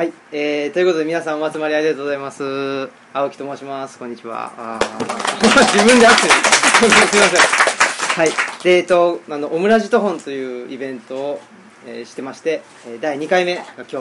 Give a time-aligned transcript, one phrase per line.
[0.00, 2.88] はい、えー、ということで皆さんお集まりありがとうございます。
[3.12, 3.98] 青木と申します。
[3.98, 4.50] こんにちは。
[4.56, 4.78] あ
[5.74, 8.30] 自分でアクセルすいませんはい。
[8.62, 11.42] でえっとあのオムラジトホンというイベントを、
[11.86, 12.62] えーしてまして
[13.02, 14.00] 第2回目が今日な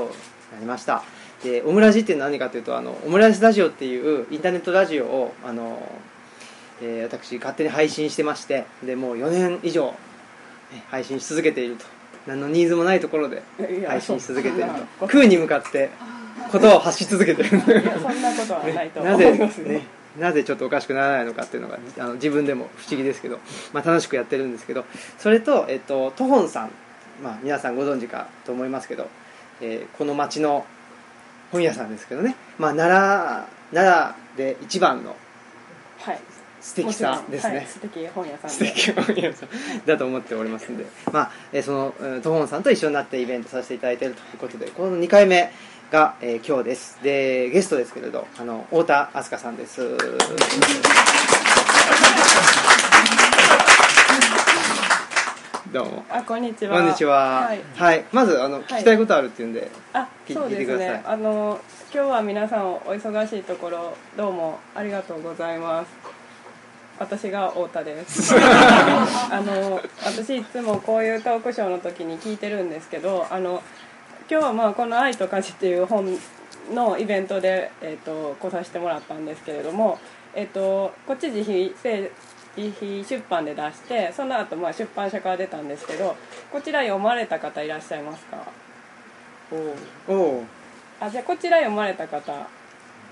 [0.61, 1.03] りました。
[1.43, 5.85] でオムラジって何かというとあのオムラジラジオっていうインターネットラジオをあの、
[6.81, 9.93] えー私勝手に配信してましてでもう4年以上
[10.91, 11.98] 配信し続けていると。
[12.29, 13.41] 何のニーズもないところで
[13.87, 14.69] 配信し続けている
[14.99, 15.07] と。
[15.07, 15.89] 空に向かって
[16.51, 17.49] 言葉を発し続けてる。
[17.49, 19.81] いやそんなことはないと思いますね
[20.19, 23.39] なぜちょっとおかしくならないのかっていうのがあの自分でも不思議ですけど、
[23.73, 24.85] まあ、楽しくやってるんですけど
[25.17, 26.71] それと、えっと、トホンさん、
[27.23, 29.07] まあ、皆さんご存知かと思いますけど、
[29.61, 30.65] えーこの町の
[31.51, 35.15] 本屋さんですけどね、まあ、奈良奈良で一番の
[35.99, 36.19] はい
[36.61, 39.49] 素敵さですね、はい、素敵本屋さん素で敵な本屋さん
[39.85, 45.51] だと思っておりますんで、まあ、えーそのうんトホンさんと一緒になってイベントさせていただいているということでこの2回目
[45.91, 46.99] が、えー今日です。
[47.01, 49.81] でゲストですけれどあの太田明日香さんです。
[55.71, 56.03] どうも。
[56.09, 56.77] あこんにちは。
[56.79, 57.41] こんにちは。
[57.41, 60.89] はい、はい、まずあの、聞きたいことあるっていうんであ聞そうです聞いてください。
[60.89, 61.03] ね。
[61.05, 61.59] あの
[61.93, 66.18] 今日は皆さんお忙しいところどうもありがとうございます
[66.99, 68.35] 私が太田です。
[68.37, 73.63] あの私いつもこういうトークショーの時に聞いてるんですけどあの
[74.29, 76.19] 今日はまあこの「愛と家事」っていう本
[76.73, 79.97] のイベントで、えー、と来させてもらったんですけれども、
[80.35, 81.73] えー、とこっち自費
[82.57, 86.15] 自費出版で出してその後まあ出版社から出たんですけど
[86.51, 88.37] こちら読まれた方いらっしゃいますか？
[90.09, 90.43] おお
[90.99, 92.33] あじゃあこちら読まれた方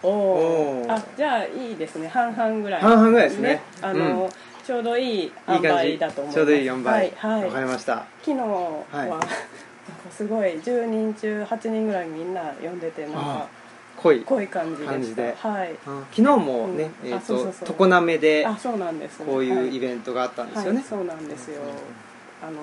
[0.09, 2.07] おおあじゃあいいですね。
[2.07, 2.81] 半々ぐらい。
[2.81, 3.61] 半々ぐらいですね。
[3.81, 4.29] あの、うん。
[4.65, 6.35] ちょうどいいいい塩感じ梅だと思います。
[6.35, 8.05] ちょうどいい4倍はい、はい、わかりました。
[8.21, 9.09] 昨日は、はい。
[9.09, 9.27] なんか
[10.11, 13.47] すごい10人中8人ぐらいみんな読んでてなんあか
[13.97, 14.21] 濃い。
[14.21, 14.91] 濃い感じでした。
[14.91, 15.35] 感じで。
[15.37, 15.75] はい。
[15.85, 17.09] あ昨日もね、うん。
[17.09, 21.61] えっ、と常滑であそうなんですこういうインベントがあったんですよね、はい、そうなんですよ。
[22.41, 22.61] あの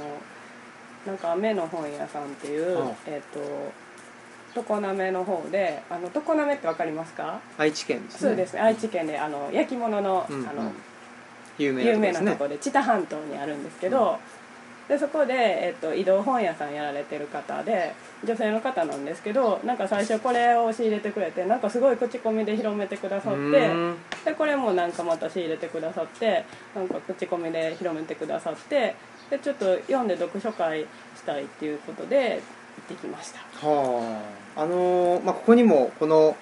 [1.06, 3.40] なんか雨の本屋さんっていう、うんえっ、と
[4.54, 7.40] 常滑の方であの常滑ってわかりますか？
[7.58, 8.20] 愛知県ですね。
[8.20, 8.60] そうですね。
[8.60, 10.72] 愛知県であの焼き物の,、あの
[11.58, 12.24] 有名なとこですね。
[12.26, 14.18] なとこで知多半島にあるんですけど、
[14.88, 23.70] でそこで、えっと、移動本屋さんやられてる方で女性の方なんですけどなんか最初これを仕入れてくれてなんかすごい口コミで広めてくださって
[24.26, 26.44] でこれもなんかまた仕入れてくださって
[26.74, 28.94] なんか口コミで広めてくださって
[29.30, 32.42] でちょっと読んで読書会したいっていうことで
[32.88, 33.38] 行ってきました。
[33.66, 36.36] はああのーまあ、ここにもこの、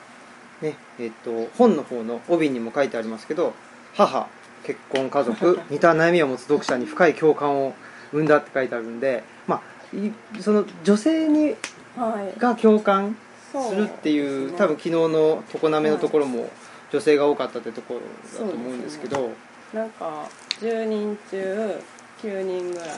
[0.60, 3.52] ねえっと本の方の帯にも書いてありますけど
[3.94, 4.28] 母
[4.64, 7.74] 結婚家族 似た悩みを持つ読者に深い共感を
[8.12, 11.56] 生んだって書いてあるんで、まあ、いその女性に
[11.96, 12.38] はい。
[12.38, 13.16] が共感
[13.52, 14.58] するっていうね。
[14.58, 16.48] 多分昨日の常滑のところも
[16.90, 19.30] 女性が多かったってところだと思うんですけど。
[19.72, 20.28] なんか
[20.60, 21.80] 10人中
[22.22, 22.88] 9人ぐらい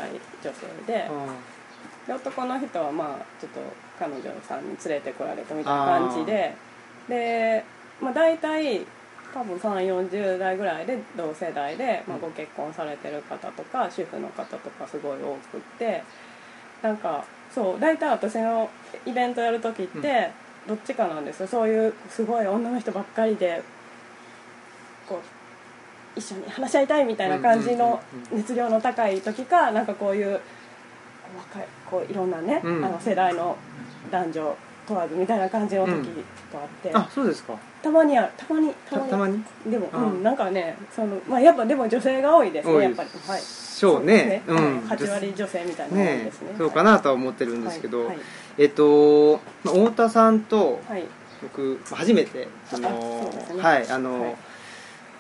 [0.42, 1.08] 女性で
[2.06, 3.60] で男の人はまあちょっと
[3.99, 6.55] 彼女さんに連れてこられたみたいな感じで。
[7.09, 7.65] で、
[8.00, 8.81] まあ、大体
[9.32, 16.03] 多分3 4 0代ぐらいで同世代で、まあ、ご結婚されてる方とか主婦の方とかすごい多くって。
[16.84, 18.69] なんかそう大体私の
[19.06, 20.31] イベントやる時って
[20.69, 21.47] どっちかなんですよ。
[21.47, 23.62] そういうすごい女の人ばっかりで
[25.09, 28.38] こう一緒に話し合いたいみたいな感じのうんうんうんうん。
[28.38, 30.38] 熱量の高い時かなんかこういう
[31.37, 32.84] 若いこういろんなね、うん。
[32.84, 33.56] あの世代の
[34.11, 34.56] 男女
[34.87, 35.93] 問わずみたいな感じの時
[36.53, 37.55] とあって、あそうですか。
[37.83, 38.33] たまにある。
[38.37, 39.43] たまにたたまに。
[39.67, 43.09] でも、あうん、なんかねその、まあ、やっぱでも女性が多いですねやっぱり。
[43.27, 43.41] はい。
[43.41, 44.43] そうね。
[44.47, 44.78] そうですうん。
[44.81, 46.55] 8割女性みたいなねですね。
[46.56, 48.19] そうかなとは思ってるんですけど、はい。
[48.59, 51.05] えっとまあ太田さんとはい、はい
[51.43, 53.62] 僕初めてそのあそうですね。
[53.62, 54.37] はいあの、はい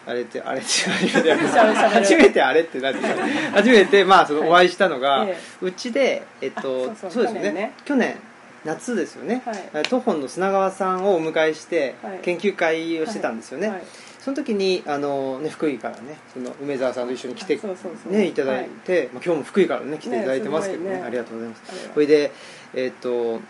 [0.06, 3.08] あれってあれって初めて初めてあれってなってた
[3.52, 5.36] 初めてまあそのはいお会いしたのが、ええ。
[5.66, 7.40] うちでえっとあそうですよね。
[7.40, 7.72] 去年ね。
[7.84, 8.16] 去年
[8.64, 9.82] 夏ですよね、はい。
[9.84, 12.18] 徒歩の砂川さんをお迎えしてはい。
[12.20, 13.82] 研究会をしてたんですよね、はい。
[14.20, 17.60] その時にあの、ね、福井からねその梅沢さんと一緒に来て、
[18.06, 20.96] ね、いただいて、まあ、今日も福井からね来ていただいてますけどね。
[20.96, 21.02] ね。
[21.02, 21.90] ありがとうございます。
[21.92, 22.32] それで
[22.74, 23.40] えっと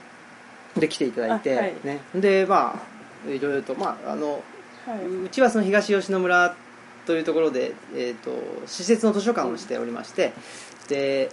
[0.76, 2.00] で来ていただいて、ね。
[2.14, 2.80] でま
[3.26, 4.42] あいろいろとまああの
[4.86, 5.06] はい。
[5.06, 6.54] うちはその東吉野村
[7.06, 8.30] というところで、えー、と
[8.66, 10.32] 施設の図書館をしておりまして、
[10.88, 11.30] で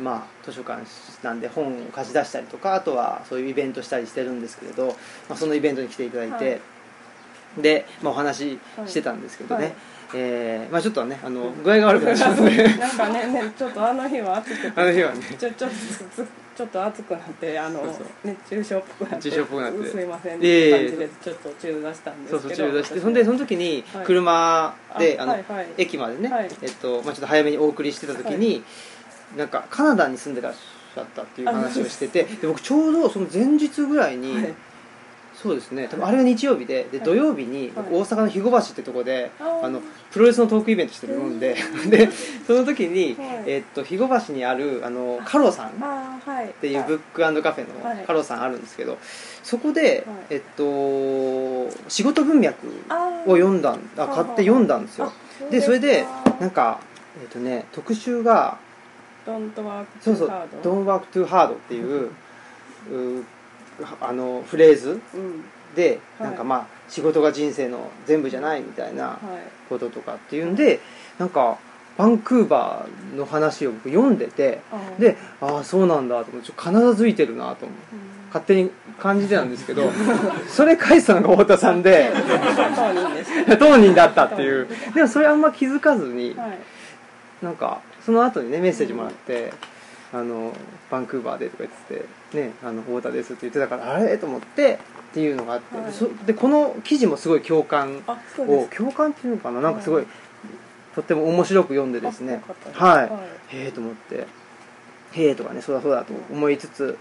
[0.00, 0.82] まあ図書館
[1.22, 4.88] なんで本を貸し出したりとかあとはそういうイベントしたりしてるんですけれど、
[5.28, 6.56] まあ、そのイベントに来ていただいて、は
[7.58, 7.62] い。
[7.62, 9.74] で、まあ、お話ししてたんですけどね、はい。
[10.14, 14.80] えーまあ、ちょっとねあの具合が悪くなっちゃった なんかねねちょっとあの日は暑くて。
[14.80, 15.20] あの日はね。
[15.38, 17.82] ちょちょっとつちょっと暑くなってあの
[18.24, 19.88] 熱中症っぽくなって熱中症っぽくなって。
[19.88, 24.06] すいませんって感じでちょっと中断したんでそうそう中断して私そんでその時にはい。
[24.06, 25.36] 車で、あの
[25.78, 26.50] 駅までね、はい。
[26.62, 28.62] えっとまあ、ちょっと早めにお送りしてた時に、
[29.36, 34.54] なんかカナダに住んでらっしゃったっていう話をしててで僕ちょうどその前日ぐらいに、はい
[35.42, 35.88] そうですね。
[35.88, 37.06] 多分あれが日曜日でではい。
[37.06, 39.80] 土曜日に大阪の肥後橋ってとこで、あの
[40.12, 41.56] プロレスのトークイベントしてるもんで
[41.90, 42.08] で
[42.46, 43.42] その時に、はい。
[43.46, 45.70] えっと肥後橋にあるあのカロさんっ
[46.48, 47.96] っていうブックカフェはい。
[47.98, 48.98] のカロさんあるんですけど
[49.42, 50.16] そこで、はい。
[50.30, 52.68] えっと仕事文脈
[53.26, 55.06] を読んだんあはあ買って読んだんですよ。
[55.06, 56.78] あでそれでかなんか
[57.20, 58.58] えっとね特集が
[59.26, 62.10] ドントワークそうそうカー「ド Don't work too hard」っていう
[62.92, 63.24] う
[64.00, 65.44] あのフレーズうん。
[65.74, 66.28] ではい。
[66.28, 69.18] なんかまあ仕事が人生の全部じゃないみたいなはい。
[69.68, 70.80] こととかっていうんで
[71.18, 71.58] なんか
[71.98, 74.60] バンクーバーの話を僕読んでて
[74.98, 78.12] でああそうなんだと思ってちょっとカナダ付いてるなと思ってうん。
[78.28, 79.90] 勝手に感じてたんですけど
[80.48, 82.10] それ返したのが太田さんで
[83.58, 84.66] 当人だったっていう。
[84.94, 86.58] でもそれあんま気づかずにたはい。
[87.42, 89.52] なんかその後にねメッセージもらって
[90.12, 90.52] 「あの
[90.90, 92.06] バンクーバーで」とか言ってて
[92.48, 94.18] 「ねあの太田です」って言ってたからあれ？
[94.18, 94.74] と思って
[95.10, 95.86] っていうのがあって、はい。
[95.86, 99.60] でそでこの記事もすごい共感をす共感っていうのかな？
[99.60, 100.10] なんかすごい、はい
[100.94, 102.42] とっても面白く読んでですね。
[102.74, 103.18] はい、は
[103.50, 103.56] い。
[103.56, 104.26] へえと思って
[105.12, 106.98] へえとかねそうだそうだと思いつつ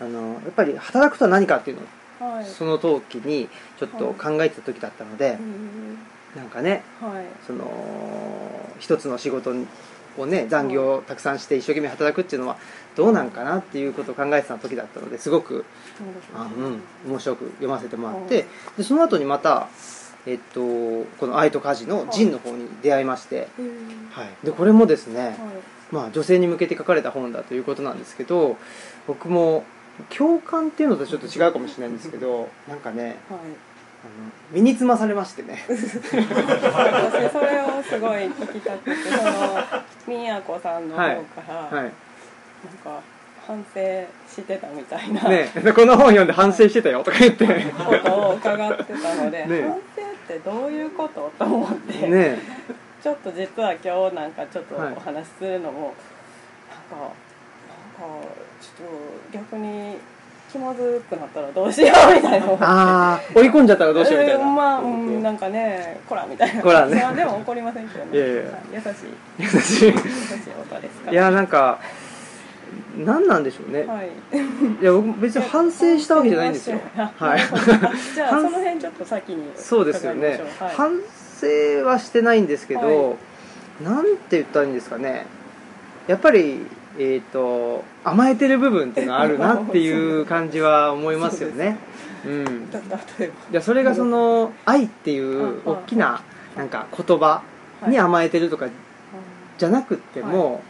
[0.00, 1.76] あのやっぱり働くとは何かっていう
[2.20, 2.44] のをはい。
[2.44, 3.48] その時に
[3.78, 5.98] ちょっと考えてた時だったので、うん
[6.34, 7.24] なんかねはい。
[7.46, 7.70] その
[8.80, 9.54] 一つの仕事
[10.18, 12.56] をね残業をたくさんして一生懸命働くっていうのは
[12.96, 15.64] どうなんかなっていうことを考えてた時だったのですごく
[16.34, 18.46] あ、うん、面白く読ませてもらって。
[18.76, 19.68] でその後にまた、
[20.26, 25.36] えっと、この「愛と家事」の「ジン」の方に出会いまして、うんはい、でこれもですね、はい。
[25.92, 28.56] まあ、女性に向けて書かれた本だということなんですけど
[29.08, 29.64] 僕も
[30.16, 33.69] 共感っていうのとちょっと違うかもしれないんですけどなんかねはい
[34.02, 34.10] あの
[34.52, 35.64] 身につまされましてね。
[35.68, 35.90] 私
[37.30, 39.30] それをすごい聞きたくてその
[40.08, 41.74] みやこさんの方から、はい。
[41.74, 41.92] なん
[42.82, 43.00] か
[43.46, 43.80] 反省
[44.28, 45.50] してたみたいな、ね。
[45.54, 47.46] でこの本読んで反省してたよとか言って。
[47.46, 49.62] ねことを伺ってたので、ね。
[49.62, 49.80] 反省っ
[50.28, 51.32] てどういうこと？
[51.38, 52.38] と思って、ね。
[53.02, 54.94] ちょっと実は今日なんかちょっとはい。
[54.94, 58.26] お話しするのも、なんかなんか
[58.60, 58.88] ちょっ
[59.32, 59.96] と逆に
[60.50, 62.46] 気まずくなったらどうしようみたいな。
[62.60, 66.62] ああ追い込んじゃったらどうしようみたいな、えーまあ、うん、なんかねこらみたいな。
[66.62, 67.00] こらね。
[67.00, 68.16] まあでも怒りませんけどね。
[68.16, 68.42] いやいや。
[68.42, 69.54] はい優しい。
[69.56, 69.86] 優しい。
[69.86, 71.12] 優しい音ですから。
[71.12, 71.80] いやなんか
[72.96, 74.08] 何なんでしょうね、はい。
[74.82, 76.80] い、や僕別に反省したわけじゃないんですよ。
[76.96, 77.40] あはい。
[77.40, 77.46] あ
[78.14, 80.40] じゃあ反その辺ちょっと先にそうですよね。
[80.58, 80.74] はい。
[80.74, 80.98] 反
[81.40, 83.16] 省はしてないんですけど、は
[83.80, 83.84] い。
[83.84, 85.26] なんて言ったらいいんですかね。
[86.06, 86.66] やっぱり
[86.98, 91.76] えっ、と甘えてる部分っていうのはあるなっていう感じは思いますよね。
[92.26, 92.68] うん。
[93.62, 96.20] それがその愛っていう大きな
[96.56, 97.42] なんか言葉
[97.86, 98.66] に甘えてるとか
[99.58, 100.62] じゃなくっても、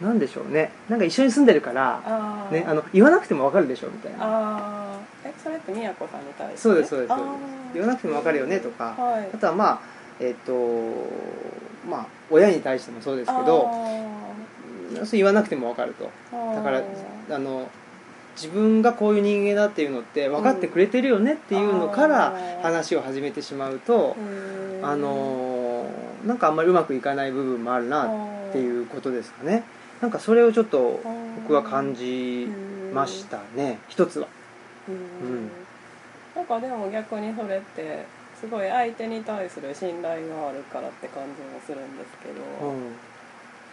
[0.00, 0.70] なんでしょうね。
[0.88, 4.98] なんか一緒に住んでるから、ね、あの言わなくても分かるでしょみたいな。
[5.24, 7.08] えそれってみやこさんに対してそうですそうです。
[7.08, 7.74] そうですあー。
[7.74, 9.28] 言わなくても分かるよねとか、はい。
[9.32, 9.80] あとはまあ
[10.20, 10.52] えっ、と
[11.88, 13.70] まあ親に対してもそうですけど
[14.96, 16.10] そう言わなくても分かると。
[16.32, 16.82] だから
[17.30, 17.68] あの
[18.36, 24.86] 自分がこういう人間だっていうのって分かってくれてるよねっていうのから話を始めてしまうと、へー。
[24.86, 29.64] あのーなんかあんまりうまくいかない部分もあるなっていうことですかね。
[30.00, 31.00] なんかそれをちょっと
[31.42, 32.46] 僕は感じ
[32.92, 33.78] ましたね。
[33.88, 34.28] 一つは。
[34.88, 34.94] うん。
[34.94, 35.50] うん。
[36.36, 38.04] なんかでも逆にそれって
[38.40, 42.92] すごい相手に対する信頼があるからって感じもするんですけど、うん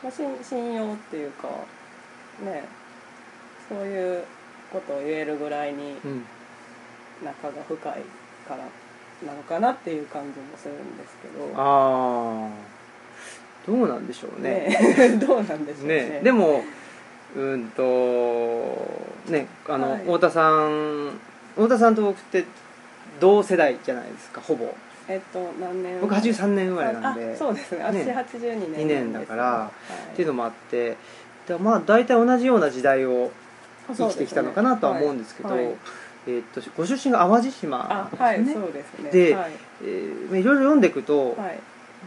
[0.03, 1.47] まあ、信信用っていうか
[2.43, 2.63] ね
[3.67, 4.23] そういう
[4.71, 6.25] ことを言えるぐらいにうん。
[7.23, 8.03] 仲が深い
[8.47, 8.57] から
[9.27, 11.51] なのかなっていう感じもするんですけど。
[11.55, 12.49] ああ
[13.67, 14.67] どうなんでしょうね。
[14.97, 15.17] ね。
[15.19, 16.09] どうなんでしょうね。
[16.09, 16.21] ね。
[16.23, 16.63] でも
[17.35, 17.83] うんと
[19.27, 19.99] ねあの、はい。
[20.03, 21.19] 太田さん
[21.55, 22.45] 太田さんと僕って
[23.19, 24.73] 同世代じゃないですかほぼ
[25.09, 25.99] えっと何年？
[25.99, 27.33] 僕83年生まれなんで。
[27.33, 27.83] あそうですね。
[27.83, 29.71] 私ね82年2年だからは
[30.09, 30.13] い。
[30.13, 30.95] っていうのもあって。
[31.47, 33.31] でまあ大体同じような時代を
[33.87, 35.65] 生きてきたのかなとは思うんですけどはい。
[35.65, 35.75] はい
[36.27, 38.53] えーっとご出身が淡路島ですね。
[38.53, 39.11] そうですね。
[39.11, 39.51] ではい。
[39.83, 41.59] えーまあいろいろ読んでいくと,、はい。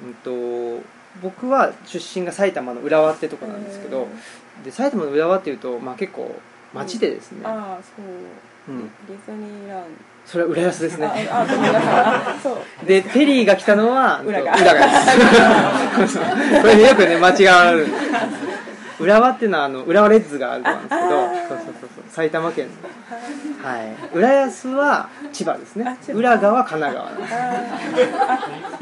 [0.06, 0.14] うん、
[0.78, 0.82] と
[1.22, 4.08] 僕は出身が埼玉の浦和ってとこなんですけど
[4.64, 6.34] で埼玉の浦和っていうと、まあ、結構
[6.72, 8.74] 町でですね、ああそう。
[8.74, 8.90] うん。
[9.06, 9.84] ディズニーラン
[10.24, 11.28] それは浦安ですドね
[12.86, 16.24] でテリーが来たのは浦賀ですこ
[16.66, 17.86] れねよくね間違われる。
[19.00, 21.08] 浦和っていうのはあの浦和レッズがあるんですけどそう
[21.48, 22.04] そうそうそう。
[22.08, 23.68] 埼玉県の。
[23.68, 23.96] はい。
[24.14, 25.98] 浦安は千葉ですね。
[26.14, 27.10] 浦賀は神奈川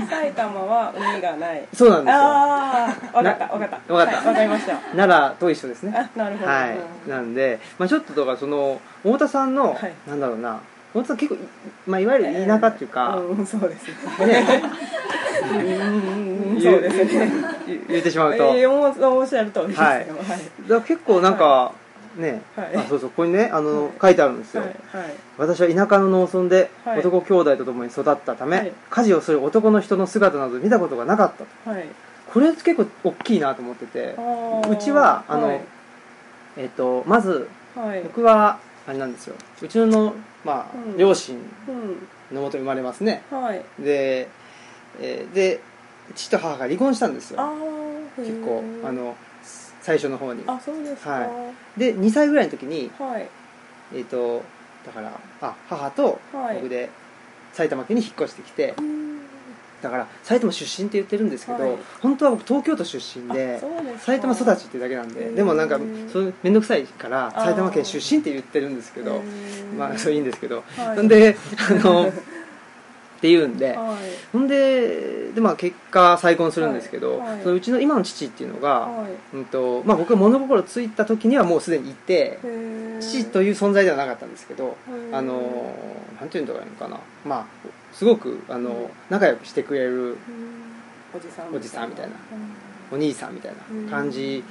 [0.09, 1.67] 埼玉は海がない。
[1.73, 2.21] そうなんですよ。
[2.21, 3.95] ああ分かった分かった。
[3.95, 4.19] わかった。
[4.19, 4.77] はいわかりました。
[4.95, 5.93] 奈良と一緒ですね。
[5.97, 6.51] あなるほど。
[6.51, 6.77] はい。
[6.77, 9.95] うんなんで、まあ、ちょっとだからその太田さんの、はい。
[10.07, 10.61] なんだろうな
[10.93, 11.39] 太田さん結構い,、
[11.87, 13.89] まあ、いわゆる田舎っていうか、うんそうです
[14.21, 14.27] ね。
[14.27, 14.63] ね。
[15.43, 17.33] うんそうですね。
[17.67, 19.85] 言言ってしまうと、ええおっしゃる通りですよ。
[19.85, 20.83] ははい。
[20.83, 21.73] 結構なんか、
[22.17, 22.77] ね、はい。
[22.77, 23.93] あそうそうここにねあの、はい。
[24.03, 25.15] 書いてあるんですよ、はいはい。
[25.39, 26.99] 私は田舎の農村ではい。
[26.99, 28.73] 男兄弟と共に育ったため、はい。
[28.91, 31.71] 家事をする男の人の姿など見たことがなかったと。
[31.71, 31.87] はい。
[32.33, 34.17] これ結構大きいなと思ってて
[34.71, 35.61] うちはあの、はい。
[36.57, 38.03] えっとまずはい。
[38.03, 39.37] 僕はあれなんですよ。
[39.63, 40.97] うちの、まあうん。
[40.97, 41.37] 両親
[41.69, 43.23] うんのもとに生まれますね。
[43.31, 43.65] はい。
[43.79, 44.29] で,、
[45.01, 45.61] えーで
[46.15, 48.25] 父と母が離婚したんですあよー。
[48.27, 49.17] 結構へーあの
[49.81, 50.43] 最初の方に。
[50.47, 51.11] あそうですか。
[51.11, 53.29] はで2歳ぐらいの時にはい。
[53.95, 54.43] えっ、と
[54.87, 56.57] だからあ母とはい。
[56.57, 56.89] 僕で
[57.53, 59.21] 埼玉県に引っ越してきて、うん
[59.83, 61.77] だから埼玉出身って言ってるんですけど、はい。
[62.01, 63.63] 本当は僕東京都出身あで
[63.99, 69.23] 埼玉育ちってだけなんででもなんか面倒くさいから埼玉県出身って言ってるんですけど
[69.77, 70.97] まあそれいいんですけど、はい。
[70.97, 71.37] ほんで
[71.71, 72.13] あの
[73.21, 73.97] っていうんで、はい。
[74.33, 77.29] ほんでで、まあ、結果再婚するんですけど、はい。
[77.33, 77.43] はい。
[77.43, 79.37] そのうちの今の父っていうのが、はい。
[79.37, 82.39] うんとまあ、僕が物心ついた時にはもうすでにいて
[82.99, 84.77] 父という存在ではなかったんですけど
[85.13, 85.75] あの
[86.19, 88.87] なんていうんだろうかなまあすごくあの、うん。
[89.11, 90.17] 仲良くしてくれるうん。
[91.15, 91.29] おじ
[91.69, 91.91] さん。
[91.91, 92.13] みたいな。
[92.91, 92.97] うん。
[92.97, 93.53] お兄さんみたい
[93.85, 94.43] な感じ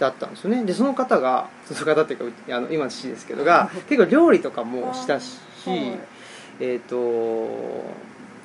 [0.00, 0.64] だったんですよね。
[0.64, 5.98] でその方がその方っていうかうあの今の父ですけどが結構料理とかもしたし、はい
[6.60, 7.48] えっ、と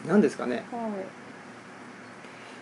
[0.08, 0.64] 何ですかね。
[0.72, 0.90] は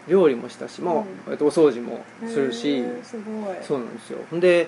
[0.07, 1.05] 料理もしたし、まあうん。
[1.29, 3.57] えっとお掃除もいするしすごい。
[3.61, 4.19] そうなんですよ。
[4.29, 4.67] ほんで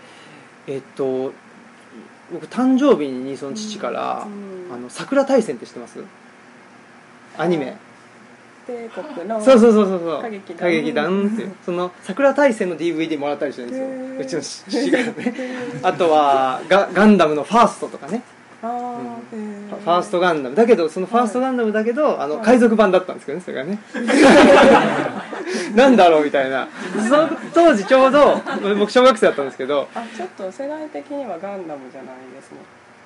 [0.68, 1.34] えっ、と
[2.32, 4.25] 僕誕生日にその父から
[4.70, 4.74] 「うん。
[4.74, 6.00] あの桜大戦」って知ってます？
[7.38, 7.75] アニメ。
[8.65, 10.20] 帝国のそうそうそうそうそう。
[10.20, 10.58] 歌劇団。
[10.58, 14.39] 歌劇団ってその桜大戦の DVD もらったりしてるんですよ。
[14.42, 15.34] うちの父がね。
[15.84, 18.24] あとはガガンダムのファーストとかね
[18.66, 20.56] あーファーストガンダム。
[20.56, 22.46] だけどそのファーストガンダムだけど、あのはい。
[22.46, 23.80] 海賊版だったんですけどねそれがね。
[25.76, 26.68] なんだろうみたいな。
[27.08, 28.42] その当時ちょうど
[28.78, 29.88] 僕小学生だったんですけど。
[29.94, 32.58] あちょっと世代的にはガンダムじゃないですね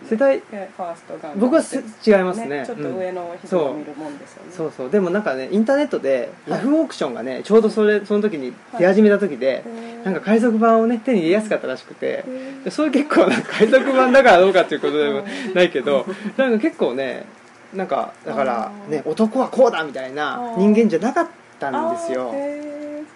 [0.08, 1.84] 世代えファーストガンダム僕はせ違い
[2.20, 2.64] ますね。
[2.66, 4.74] ちょっと上の人そうが見るもんですよね、そう。
[4.76, 4.90] そう。
[4.90, 6.58] でもなんかねインターネットではい。
[6.58, 10.06] ヤフーオークションがねちょうどそれその時に出始めた時で、へー。
[10.06, 12.24] なんか海賊版をね手に入れやすかったらしくて
[12.70, 16.06] それ結構なんか海賊版だからどうかっていうことでも ないけど
[16.38, 17.26] なんか結構ね
[17.74, 21.28] なんかだからね男はこうだみたいな人間じゃなかっ
[21.60, 22.34] たんですよ。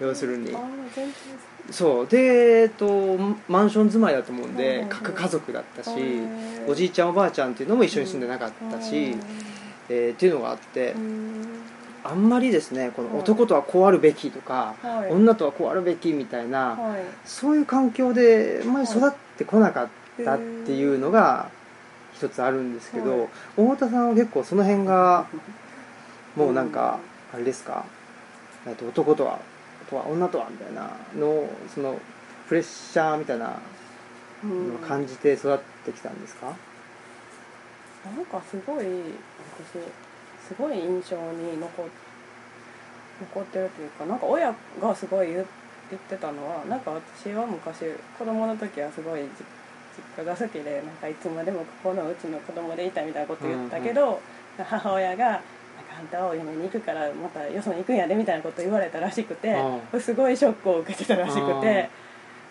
[0.02, 0.54] 要するに。
[0.54, 0.60] あー
[0.96, 1.13] 全然
[1.72, 2.08] そう。
[2.08, 3.17] でえっと
[3.48, 5.91] マンション住まいだと思うんはいで各家族だったし
[6.67, 9.15] おじいちゃんおばあちゃんっていうのも一緒に住んでなかったし、
[9.89, 11.63] えーっていうのがあってうん。
[12.05, 15.12] あんまりですねこの男とはこうあるべきとか、はい。
[15.12, 17.01] 女とはこうあるべきみたいな、はい。
[17.25, 19.88] そういう環境であんまり育ってこなかっ
[20.24, 21.50] たっていうのが
[22.13, 23.27] 一つあるんですけど、はい。
[23.55, 25.27] 太田さんは結構その辺が
[26.36, 27.00] もうなんか
[27.34, 27.86] あれですか、
[28.77, 29.39] と男とは
[29.94, 32.00] とは女とはみたいなのをその
[32.48, 33.60] プレッシャーみたいな
[34.44, 34.70] うん。
[34.70, 38.88] のを感じて育ってきたんですか、なんかすごい私
[40.46, 41.86] すごい印象に残っ
[43.22, 45.46] 残ってるというかなんか親がすごい言
[45.90, 47.86] 言ってたのはなんか私は昔
[48.18, 49.28] 子供の時はすごい実
[50.18, 54.20] 実家が好きでなんかいつまでもここのうちの子供でいたみたいなこと言ったけど、
[54.58, 55.40] 母親がなん。
[55.40, 55.42] かあ
[56.03, 59.55] んたはお嫁に行くからまたよそに行くんやでみたいなこと言われたらしくて
[59.91, 61.89] うすごいショックを受けてたらしくて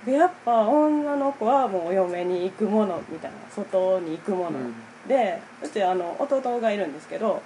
[0.05, 4.75] でやっぱ女の子はもうお嫁に行くものみたいな外に行くもの、うん。
[5.07, 7.43] でうちあの弟がいるんですけど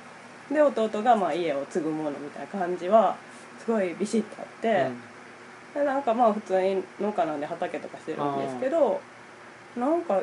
[0.50, 3.16] で弟がまあ家を継ぐものみたいな感じは
[3.58, 4.88] すごいビシッとあって、
[5.74, 9.00] でなんかまあ普通に農家なんで畑とかしてるんですけど
[9.76, 10.22] なんか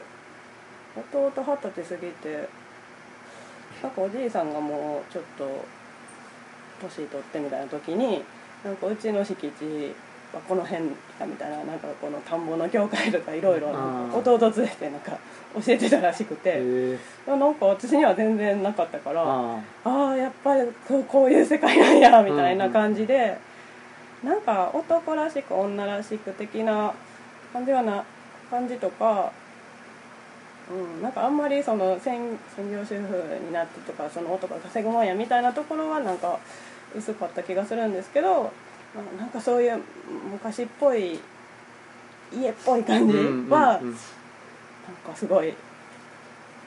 [0.95, 2.49] 弟二十歳過ぎて
[3.83, 5.65] なんかおじいさんがもうちょっと
[6.81, 8.23] 年取ってみたいな時に
[8.63, 9.93] なんかうちの敷地
[10.33, 10.85] はこの辺
[11.19, 13.69] やみたいななんかこの田んぼの境界とかいろいろ
[14.13, 15.11] 弟連れてなんか
[15.53, 16.61] 教えてたらしくて。
[17.27, 23.37] なんか私には全然なかったからあああやっぱりこうこういう世界なんやみたいな感じで、
[24.23, 26.93] なんか男らしく女らしく的な
[27.51, 28.03] 感じはな
[28.49, 29.31] 感じとか
[30.71, 36.39] うん、なんかあんまりその専専業主婦になってとかその男が稼ぐもんやみたいなところはなんか
[36.95, 38.51] 薄かった気がするんですけど
[38.95, 39.81] ななんかそういう
[40.31, 41.19] 昔っぽい
[42.33, 43.15] 家っぽい感じ
[43.49, 43.93] は、なん
[45.05, 45.53] かすごい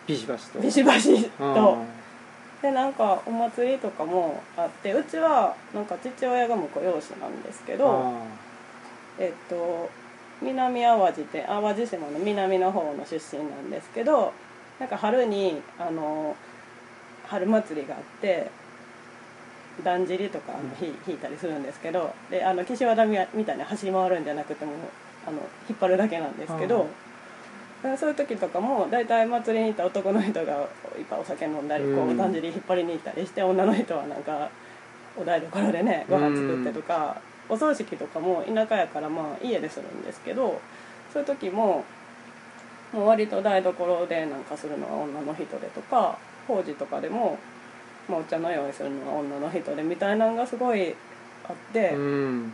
[0.07, 0.61] ビシバシと。
[0.61, 1.31] ビシバシうん。
[1.55, 1.79] と
[2.63, 8.13] でなんかお祭りとかもあってうちはなんか父親が婿養子なんですけどあ
[9.19, 9.91] えっと
[10.43, 14.33] 南淡路って淡路島の南の方の出身なんですけど
[14.79, 16.37] なんか春にあの
[17.27, 18.51] 春祭りがあって
[19.85, 24.73] だんじりとかあの引引いたりするんですけどであの岸和田みみたいに走り回るんじゃなくても
[25.27, 25.39] あの
[25.69, 26.87] 引っ張るだけなんですけど、
[27.99, 32.17] そういう時とかも大体祭りに行った男の人がいっぱいお酒飲んだりこううん。
[32.17, 34.49] だんじり引っ張りに行ったりして女の人はなんか
[35.17, 40.61] お台所でねご飯作ってとか、お葬式とかも田舎やからまあ家でするんですけど
[41.13, 41.85] そういう時も
[42.93, 47.39] もう割と台所でなんかするのは女の人でとか法事とかでも、
[48.09, 50.95] まあ、お茶の用意するのは女の人でみたいなのがすごい
[51.49, 52.53] あって、ううん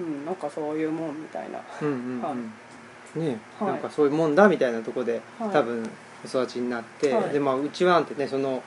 [0.00, 1.60] んなんかそういうもんみたいな。
[1.80, 3.22] うんうんはうん。
[3.24, 3.68] ねはい。
[3.68, 5.50] なんかそういうもんだみたいなところではい。
[5.50, 5.88] 多分
[6.24, 7.30] お育ちになってはい。
[7.30, 8.62] でまあうちはなんてねそのはい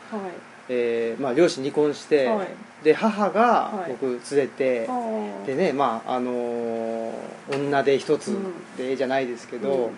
[0.69, 2.47] えーまあ両親離婚してはい。
[2.83, 3.91] で母がはい。
[3.91, 7.13] 僕連れてあーでねまああのー
[7.51, 8.35] 女で一つ
[8.77, 9.91] でじゃないですけど、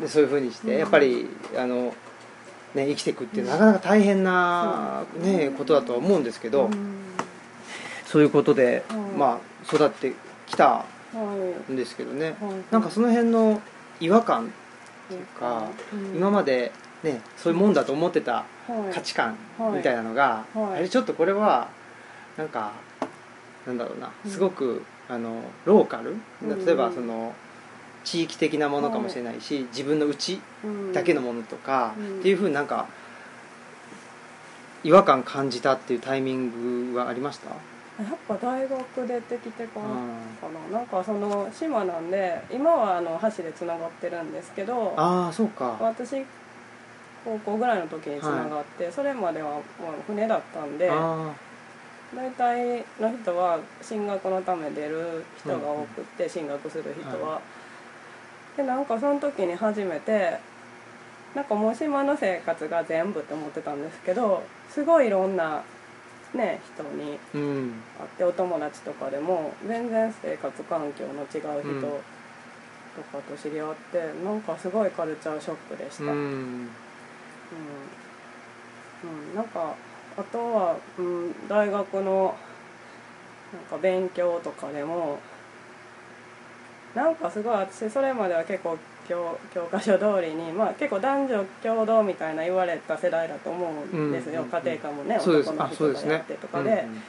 [0.00, 0.78] でそういうふうにして、うん。
[0.80, 1.94] やっぱりあの、
[2.74, 6.96] ね、生きていくってなかなか大変な、ねことだとは思うんですけど、うん。
[8.04, 9.18] そういうことで、うん。
[9.18, 10.12] まあ、育って
[10.48, 10.84] きたは
[11.68, 11.72] い。
[11.72, 12.52] んですけどね、はい。
[12.72, 13.62] なんかその辺の
[14.00, 14.48] 違和感っ
[15.08, 16.16] ていうか、うん。
[16.16, 16.72] 今まで、
[17.04, 18.44] ね、そういうもんだと思ってたはい
[18.92, 19.76] 価値観はい。
[19.78, 20.78] みたいなのが、はい。
[20.78, 21.68] あれちょっとこれは
[22.36, 22.72] なんか
[23.66, 24.30] なんだろうなうん。
[24.30, 26.16] すごく、あのローカル？
[26.42, 26.66] うん。
[26.66, 27.34] 例えばその
[28.04, 30.92] 地域的なものかもしれないし、自分の内うん。
[30.92, 32.18] だけのものとか、うん。
[32.20, 32.86] っていうふうになんか
[34.84, 39.94] 違和感感じたっていうタイミングはありました、やっぱ大学出てきてからうん。
[40.52, 45.76] かななんかその島なんで今はあの橋でつながってるんですけどああそうか。
[45.80, 46.24] 私
[47.26, 49.60] 高校ぐらいの時につながって、それまではまあ
[50.06, 51.34] 船だったんであ
[52.14, 57.40] 大体の人は進学のため出る人が多くって、進学する人は、は
[58.56, 60.38] でなんかその時に初めて
[61.34, 65.62] なんかもう島の生活が全部って思ってたんですけどすごいいろんな
[66.32, 67.18] ね人に
[67.98, 71.80] 会ってお友達とかでも全然生活環境の違ううん。
[71.80, 72.00] 人
[72.96, 76.68] とかと知り合って、なんかすごいカルチャーショックでした、ううんん
[79.04, 79.74] うん、なんか
[80.16, 82.34] あとは、うん、大学の
[83.52, 85.18] なんか勉強とかでも
[86.94, 88.78] なんかすごい私それまでは結構
[89.08, 96.70] 教教科書通りに、まあ、結構男女共同みたいな言われた世代だと思うんですよ、うん家庭科もね男の人がやってとかで。
[96.70, 97.02] うん。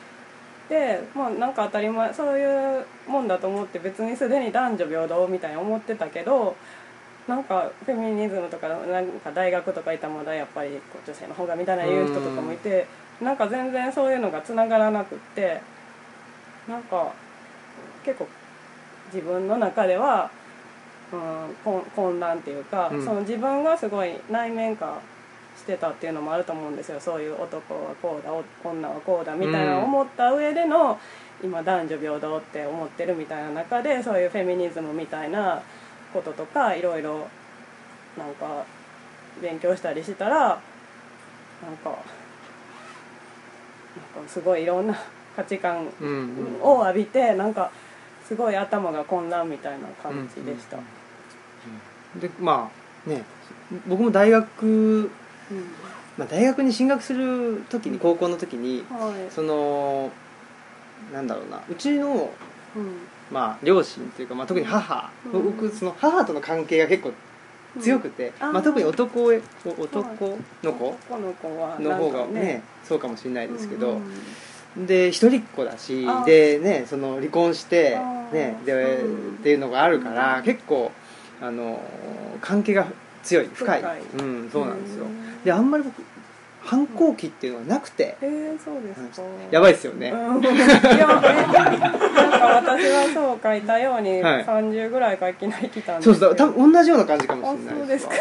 [0.69, 6.57] でまあなんか当たり前そういうもんだと思って別にすでに男女平等みたいに思ってたけど
[7.27, 12.87] なんかフェミニズムとかなんか大学とかいたらまだやっぱりこう女性の方がみたいな言う人とかもいて
[13.21, 15.61] なんか全然そういうのがつながらなくって
[16.67, 17.11] なんか
[18.05, 18.27] 結構
[19.13, 20.29] 自分の中では、
[21.11, 23.05] うん、混混乱っていうか、うん。
[23.05, 24.99] その自分がすごい内面化
[25.57, 26.99] してたっていうのもあると思うんですよ。
[26.99, 30.99] そういう男はこうだお女はこうだみたいなうん思った上での、
[31.43, 35.61] 今男女平等って思ってるみたいな中でそういうフェミニズムみたいな
[36.17, 37.27] こととかいろいろ
[38.17, 38.65] なんか
[39.41, 40.57] 勉強したりしたらなん
[41.83, 41.95] かな
[44.21, 44.97] んかすごいいろんな
[45.35, 45.87] 価値観
[46.63, 47.69] を浴びてなんか
[48.27, 50.77] すごい頭が混乱みたいな感じでした。
[52.19, 52.71] でま
[53.05, 53.23] あね
[53.85, 55.11] 僕も大学、うん。
[56.17, 59.31] まあ、大学に進学する時に高校の時にはい。
[59.31, 60.09] その
[61.13, 62.31] なんだろうなうちの、
[62.75, 62.97] うん
[63.31, 67.11] まあ、両親っていうか、まあ、特に母、うん僕その母との関係が結構
[67.79, 68.53] 強くて、うん。
[68.53, 69.37] まあ、特に男男
[70.63, 70.85] の子？
[70.87, 72.63] 男の子はの方がね。
[72.83, 73.99] そうかもしれないですけど、
[74.77, 74.85] うん。
[74.85, 77.97] で一人っ子だしでねその離婚して
[78.31, 79.35] ねで、うん。
[79.35, 80.91] っていうのがあるから、結構
[81.41, 81.79] あの
[82.41, 82.87] 関係が
[83.23, 83.49] 強い。
[83.53, 83.83] 深い。
[84.19, 85.05] うん、そうなんですよ。
[85.05, 85.43] うん。
[85.43, 86.01] であんまり僕
[86.67, 89.25] 反抗期っていうのがなくて、えー、そうですか。
[89.51, 90.43] やばいですよね、うん。
[90.43, 94.43] いやえなんか私はそう書いたようにはい。
[94.45, 98.05] 30ぐらいからいきなり来たんでそうそう多分同じような感じかもしれないです。
[98.05, 98.11] わ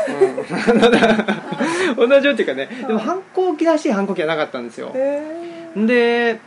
[1.97, 2.09] うん。
[2.09, 4.93] 同じようっていうかねでも反抗期らしい反抗期はなかったんですよ。
[4.95, 5.23] へ
[5.75, 6.39] で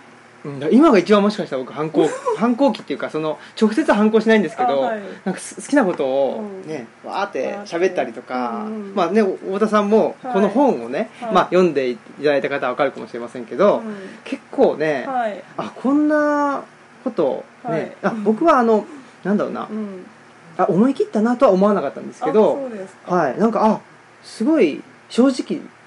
[0.46, 5.02] うん今が一番もしかしたら僕反抗 反抗期っていうかその直接反抗しないんですけど、あはい。
[5.26, 6.70] なんかす好きなことをうん。
[6.70, 7.58] ね、わーって。
[7.66, 10.34] 喋ったりとか、うんうんまあね太田さんもはい。
[10.34, 11.34] この本をね、はい。
[11.34, 13.96] まあ、読んでいただいた方は分かるかもしれませんけど、うん。
[14.24, 15.44] 結構ね、はい。
[15.58, 16.64] あこんな
[17.04, 17.92] ことをね、はい。
[18.04, 18.86] あ僕はあの
[19.24, 20.06] なんだろうな、うん。
[20.58, 22.60] あ思い切ったなとは思わなかったんですけあど
[23.06, 23.40] はい。
[23.40, 23.80] なんかあ
[24.24, 25.79] すごい正直あ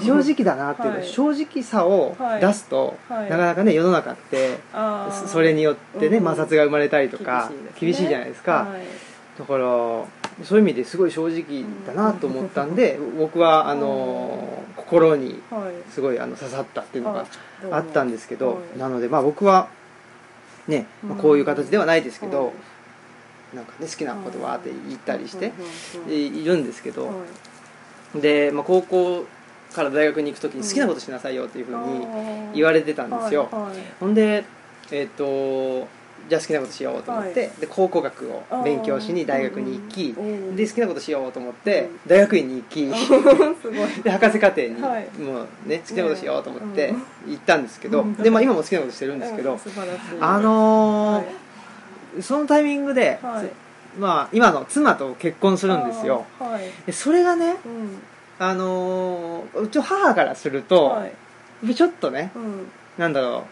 [0.00, 1.06] 正直だなっていうか、はい。
[1.06, 3.30] 正直さを出すと、はい。
[3.30, 4.58] なかなかね世の中って
[5.26, 6.24] それによってねうん。
[6.24, 8.82] 摩擦が生まれたりとか厳しいじゃないですか、はい。
[9.38, 9.64] だから
[10.44, 15.90] そういう意味ですごい正直だなと思ったんで、僕はあの心にはい。
[15.90, 17.26] すごいあの刺さったっていうのが
[17.70, 18.78] あったんですけどはい。
[18.78, 19.68] なのでまあ僕は
[20.66, 23.56] ね、まあ、こういう形ではないですけど、はい。
[23.56, 25.52] なんかね好きなことわーって言ったりして、
[26.08, 27.12] いるんですけど、は
[28.16, 28.20] い。
[28.20, 29.26] で、まあ、高校
[29.74, 32.06] から大学に行く時に好きなことしなさいよっていうふうに
[32.54, 33.48] 言われてたんですよ、
[34.00, 34.44] ほんで
[34.90, 35.86] えっ、と
[36.28, 37.50] じゃあ好きなことしようと思って、はい。
[37.60, 42.00] で考古学を勉強しに大学に行き、うんうんで好きなことしようと思ってうん。
[42.06, 42.86] 大学院に行き、
[44.02, 45.08] で博士課程にはい。
[45.20, 48.14] もうね好きなことしようと思ってうん行ったんですけど、うん。
[48.14, 49.58] でまあ、今も好きなことしてるんですけど、
[50.20, 51.22] あのーは
[52.18, 52.22] い。
[52.22, 54.00] そのタイミングで、はい。
[54.00, 56.24] まあ、今の妻と結婚するんですよ。
[56.90, 57.98] それがね、うん
[58.38, 61.06] あのーうちの母からすると、は
[61.66, 61.74] い。
[61.74, 62.66] ちょっとねうん。
[62.98, 63.44] なんだろ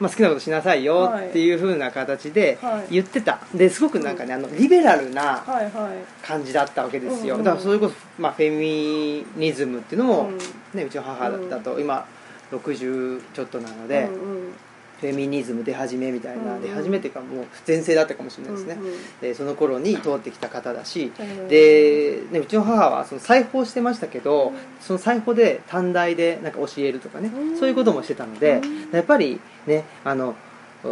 [0.00, 2.94] う、まあ、好きなことしなさいよっていう風な形ではい。
[2.94, 3.38] 言ってた。
[3.54, 6.26] ですごくなんかねあのリベラルなはいはい。
[6.26, 10.38] 感じだったわけですよ、うんうんだからそれこそ、まあ、フェミニズムっていうのも、うん。
[10.78, 12.06] ね、うちの母だと今
[12.52, 14.16] 60ちょっとなので、うんう
[14.48, 14.52] ん
[15.00, 16.62] フェミニズム出始めみたいな、うんうん。
[16.62, 18.94] 出始めっていうかもう全盛だったかもしれないですね、うんうん。
[19.20, 24.54] でその頃に通ってきた方だし、うんで、ね、うちの母はその裁縫してましたけど、うん。
[24.80, 27.58] その裁縫で短大でなんか教えるとかね、うん。
[27.58, 28.90] そういうこともしてたので、うん。
[28.92, 30.34] やっぱりねあの
[30.82, 30.88] そ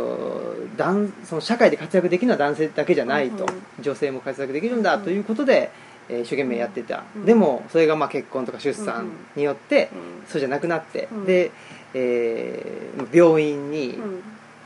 [1.36, 5.70] の社会で活躍できるのは男性だけじゃないと、うん女性も活躍できるんだということで、
[6.08, 7.24] えー一生懸命やってた、うん。
[7.24, 10.26] でもそれがまあ結婚とか出産によって、うん。
[10.28, 11.24] そうじゃなくなって、うん。
[11.24, 11.52] で、
[11.94, 14.22] えー病院に、うん。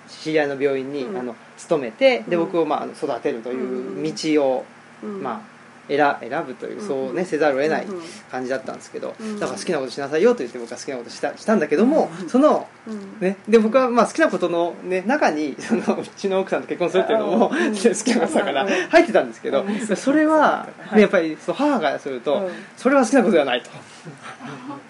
[0.09, 1.17] 知り合いの病院に、うん。
[1.19, 2.45] あの勤めてでうん。
[2.47, 4.65] 僕を、まあ育てるという道を、
[5.03, 5.23] うん。
[5.23, 5.53] まあ、
[5.89, 13.19] 選選ぶというそうねせざるを得ないうん感じだったんですけど、うんだから好きなことしなさいよと言って僕は好きなことしたしたんだけども、その、うん。
[13.21, 22.51] ね、で僕はまあ好きなことの、ね、中に そのうちの奥さんと結婚するっていうのも、好きなことだからうん入ってたんですけど、うんそれは、はいね、やっぱりそう母からすると、うん。
[22.77, 23.71] それは好きなことではないと。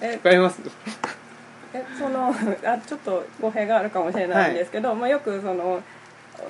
[0.03, 0.13] え。
[0.13, 0.61] わかります？
[1.75, 2.29] えその
[2.65, 5.81] あちょっと語弊があるかもしれないんですけど、まあ、よくその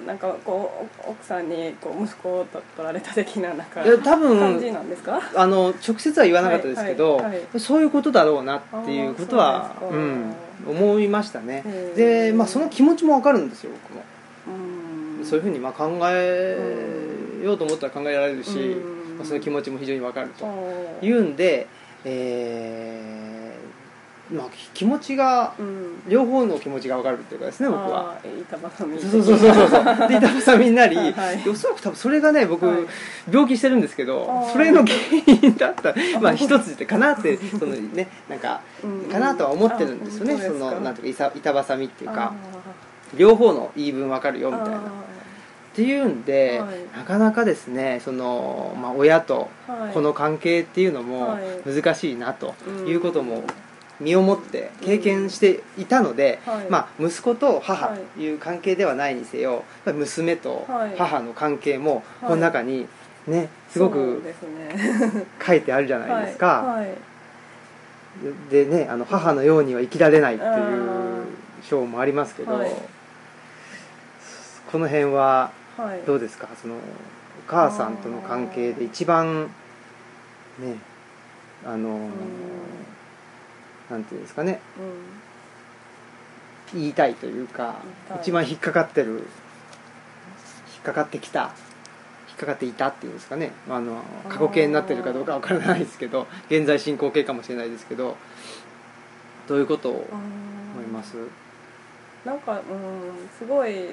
[0.06, 5.20] なんかこう奥さんにこう息子をと取られた的ななんか多分感じなんですか？
[5.34, 7.40] あの直接は言わなかったですけど、はいはい。
[7.52, 9.96] はそういうことだろうなっていうことはうですか。
[9.98, 10.34] ん、
[10.70, 11.62] 思いましたね。
[11.94, 14.02] で、まあ、その気持ちも分かるんですよ僕も、
[15.18, 15.24] うん。
[15.24, 16.56] そういうふうにまあ考え
[17.44, 19.18] ようと思ったら考えられるし、うん。
[19.18, 21.66] まあ、その気持ちも非常に分かるとあいうんで、
[22.04, 23.41] えー
[24.32, 26.02] まあ、気持ちがうん。
[26.08, 28.18] 両方の気持ちが分かるっていうかですね僕は。
[28.24, 30.08] 板挟みそうそうそうそうそう。
[30.08, 32.76] で板挟みになり、 はいでおそらく多分それがね僕、はい。
[33.30, 34.96] 病気してるんですけどそれの原
[35.42, 39.00] 因だったまあ 一つでかなってそのねなんかうん。
[39.10, 42.32] かなとは思ってるんですよね、あそのなんていうか板板挟みっていうか。
[42.32, 42.32] あ
[43.16, 44.78] 両方の言い分分かるよーみたいな。
[44.78, 46.98] っあていうんで、はい。
[46.98, 49.48] なかなかですねその、まあ、親と
[49.94, 51.42] この関係っていうのもはい。
[51.82, 53.42] 難しいなとうんいうことも
[54.02, 56.66] 身をもって経験していたので、はい。
[56.68, 58.00] まあ、息子と母はい。
[58.16, 60.94] という関係ではないにせよやっぱり娘とはい。
[60.98, 62.04] 母の関係もはい。
[62.22, 62.86] この中に
[63.26, 64.34] ねすごそうく
[65.46, 66.86] 書いてあるじゃないですか、はい。
[66.86, 66.94] はい。
[68.50, 71.24] でねあの母のようには生きられないっていうあ
[71.62, 72.70] 章もありますけど、はい。
[74.70, 76.00] この辺ははい。
[76.06, 76.48] どうですか？
[76.60, 76.78] そのお
[77.46, 79.44] 母さんとの関係で一番
[80.58, 80.76] ね
[81.64, 82.10] あのん
[83.92, 84.60] なんていうんですかね。
[86.74, 86.80] うん。
[86.80, 87.76] 言いたいというか
[88.22, 91.52] 一番引っかかってる引っかかってきた
[92.30, 93.52] 引っかかっていたっていうんですかね。
[93.68, 94.00] あの
[94.30, 98.16] 過去形になってるかどうかわからないですけど現在進行形かもしれないですけど
[99.46, 100.08] どういうことを
[100.74, 101.16] 思います。
[102.24, 103.90] なんかうんすごい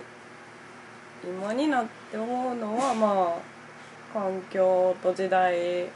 [1.22, 5.90] 今になって思うのはまあ環境と時代うん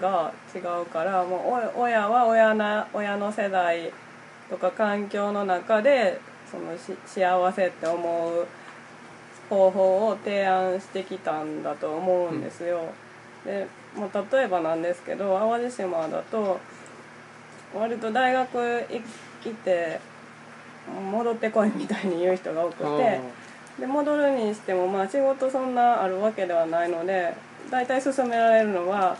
[0.00, 3.92] が違うからもうお親は親な親の世代
[4.48, 8.46] とか環境の中でそのし幸せって思う
[9.48, 12.80] 方法を提案してきたんだと思うんですよ。
[13.44, 16.58] でもう例えばなんですけど淡路島だと
[17.74, 18.58] 割と大学
[19.44, 20.00] 行って
[21.10, 23.20] 戻ってこいみたいに言う人が多くて
[23.78, 27.34] で戻るにしてもまあ仕事そんなあるわけではないので
[27.70, 29.16] 大体勧められるのは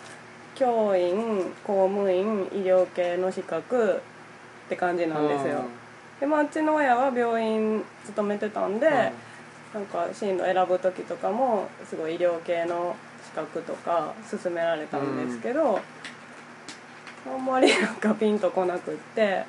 [0.56, 5.60] 教員公務員医療系の資格って感じなんですよ。
[6.18, 15.78] でまあうちの親は病院勤めてたんで、なんか進路選ぶ時とかもすごい医療系の資格とか勧められたんですけど、
[17.26, 19.44] あんまりなんかピンとこなくって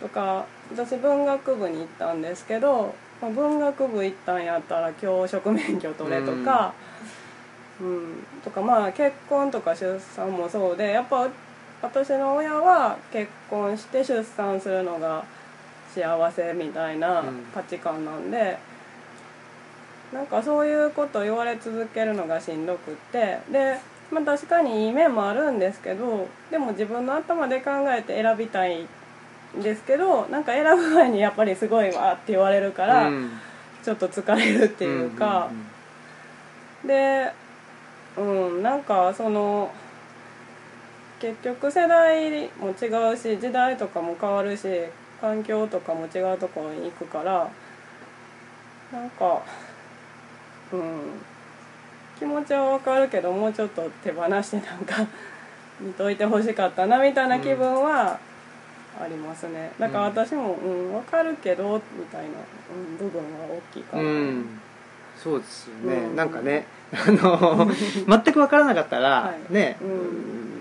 [0.00, 6.74] とか私文学部に行ったんですけど、まあ、文学部行ったんやったら教職免許取れとか、
[7.80, 8.24] うん。
[8.44, 11.28] とかまあ結婚とか出産もそうでやっぱ
[11.82, 15.24] 私の親は結婚して出産するのが
[15.94, 18.58] 幸せみたいな価値観なんで、
[20.12, 23.78] なんかそういうこと言われ続けるのがしんどくってで、
[24.10, 28.86] まあ、確かにいい面もあるんですけどでも自分の頭で考えて選びたい
[29.58, 33.30] んですけどなんか選ぶ前にやっぱりすごいわって言われるから、うん。
[33.82, 35.50] ちょっと疲れるっていうか。
[36.84, 37.32] で
[38.20, 39.70] うんなんかその
[41.18, 44.68] 結局世代も違うし時代とかも変わるし
[45.20, 47.50] 環境とかも違うところに行くから
[48.92, 49.42] なんか
[50.72, 50.80] うん
[52.18, 55.06] 気持ちはわかるけどもうちょっと手放してなんか
[55.80, 58.18] 見といてほしかったなみたいな気分は
[59.00, 59.72] ありますね。
[59.78, 62.28] だから私も、うん、分かるけどみたいな、
[62.76, 64.60] うん、部分は大きいかな、うん。
[65.16, 66.16] そうですよね、うん。
[66.16, 67.70] なんかねあの
[68.08, 69.52] 全く分からなかったら、はい。
[69.52, 69.84] ね、う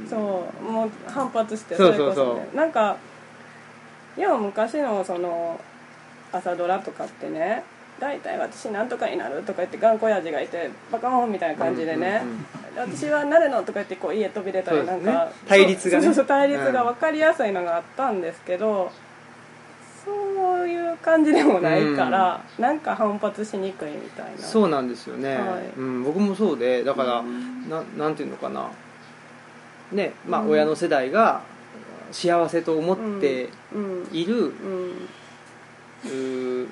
[0.05, 0.07] ん。
[0.09, 0.15] そ
[0.59, 2.41] うもう反発してそうそうれこそね。
[2.51, 2.97] そうなんか
[4.17, 5.59] 要は昔のその
[6.31, 7.63] 朝ドラとかってね
[7.99, 12.45] 大体私なんとかになるとか言って頑固親父がいてバカモンみたいな感じでね、うんうん
[12.79, 16.05] 私はなるのとか言ってこう家飛び出たりなんか、対立がね。
[16.05, 18.91] そうそう対立が分かりやすいのがあったんですけど、
[20.59, 24.37] そういう感じでもないから、なんか反発しにくいみたいな。
[24.41, 25.79] そうなんですよね、はい。
[25.79, 27.69] うん、僕もそうでだから、うん。
[27.69, 28.69] ななんていうのかな。
[29.93, 30.49] ねまあ、うん。
[30.49, 31.41] 親の世代が
[32.11, 34.07] 幸せと思ってうん。
[34.11, 34.47] いる、うん。
[34.47, 34.93] うー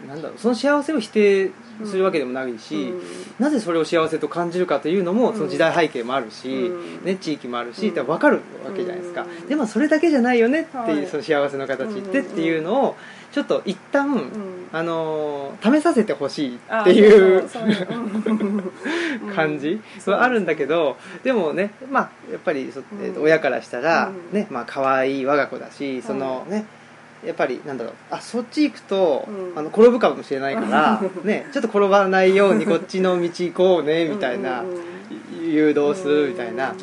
[0.08, 1.52] なんだろうその幸せを否定
[1.86, 3.02] するわけでもないし、うん。
[3.40, 7.06] なぜそれを幸せと感じるかというのもその時代背景もあるし、うん。
[7.06, 8.06] ね、地域もあるし、うん。
[8.06, 9.48] 分かるわけじゃないですか、うん。
[9.48, 11.08] でもそれだけじゃないよねっていう、はい。
[11.08, 12.96] その幸せの形ってうんっていうのを
[13.34, 14.24] ちょっと一旦、うん。
[14.72, 17.48] あのー試させてほしいっていう
[19.36, 24.38] 感じあるんだけどでもねまあやっぱりそ、えー親からしたら、うん。
[24.38, 26.66] ねまあ可愛い我が子だしそのね
[27.26, 27.94] やっぱりなんだろう。
[28.12, 29.58] あそっち行くと、うん。
[29.58, 34.70] あの転ぶかもしれないから、 ね、ちょっと転ばないようにこっちの道行こうねみたいな、うん。
[34.70, 34.98] うん
[35.48, 36.78] 誘導するみたいなうん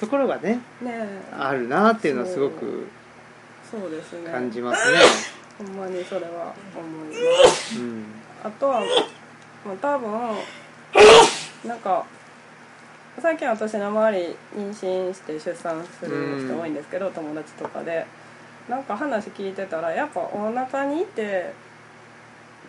[0.00, 0.86] ところがねね。
[0.86, 2.86] えあるなっていうのはすごく
[3.70, 3.90] そう。
[3.90, 4.30] ですね。
[4.30, 4.98] 感じますね。
[5.58, 7.78] ほんまにそれは思います。
[7.78, 8.04] うん。
[8.42, 8.80] あとは、
[9.64, 10.10] まあ、多分
[11.66, 12.04] なんか
[13.20, 18.06] 最近私の周り妊娠して出産する人多いんですけど、友達とかで
[18.68, 21.52] なんか話聞いてたらやっぱお腹にいて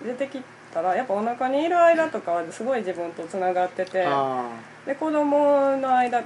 [0.03, 0.41] 出てき
[0.73, 4.49] たらやっぱお腹にいる間とかはすごい自分とつながっててあ
[4.85, 6.23] で子供の間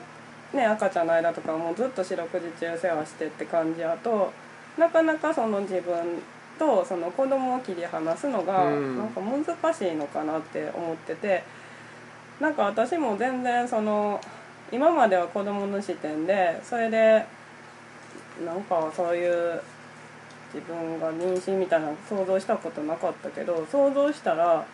[0.53, 4.31] ね赤ちゃんの間とかもずっと四六時中世話してって感じやと
[4.77, 6.21] なかなかその自分
[6.57, 8.97] とその子供を切り離すのがうん。
[8.97, 11.43] なんか難しいのかなって思ってて
[12.39, 14.21] なんか私も全然その
[14.71, 17.25] 今までは子供の視点でそれで
[18.43, 19.61] なんかそういう
[20.53, 24.65] 自分が妊娠みたいなの想像したことなかったけど想像したら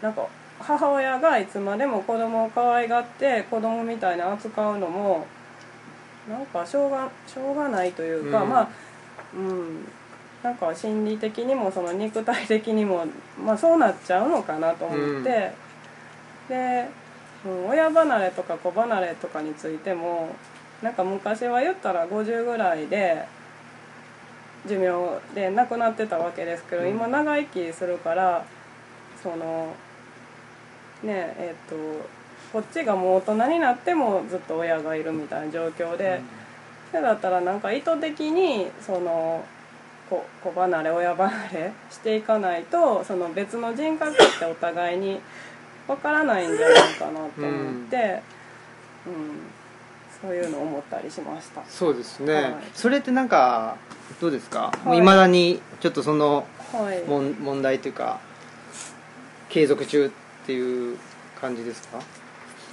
[0.00, 0.26] なんか
[0.58, 5.26] 母親がいつまでも子供を可愛がって子供みたいに扱うのも
[6.28, 8.48] なんかしょうがしょうがないというか、うん。
[8.50, 8.68] まあ
[9.34, 9.86] うん。
[10.42, 13.04] なんか心理的にもその肉体的にも、
[13.38, 15.24] まあ、そうなっちゃうのかなと思って、うん。
[15.24, 16.88] で、
[17.44, 20.34] うん、親離れとか子離れとかについても
[20.82, 23.24] なんか昔は言ったら50ぐらいで
[24.66, 26.88] 寿命で亡くなってたわけですけど、うん。
[26.90, 28.44] 今長生きするから
[29.22, 29.74] その
[31.02, 31.76] ねえっ、と
[32.52, 36.20] こっちがもう大人になってもずっと親がいるみたいな状況で、
[36.90, 39.44] それだったらなんか意図的にその
[40.10, 45.20] 子子離れ親離れしていかないとその別の人格ってお互いに
[45.86, 48.22] わからないんじゃないかなと思って、
[49.06, 49.59] うん
[50.22, 51.64] そういうのを思ったりしました。
[51.66, 52.54] そうですね、はい。
[52.74, 53.76] それってなんか
[54.20, 54.98] どうですか、はい。
[54.98, 57.02] いまだにちょっとそのはい。
[57.04, 58.20] もん問題というか
[59.48, 60.10] 継続中っ
[60.46, 60.98] ていう
[61.40, 61.98] 感じですか？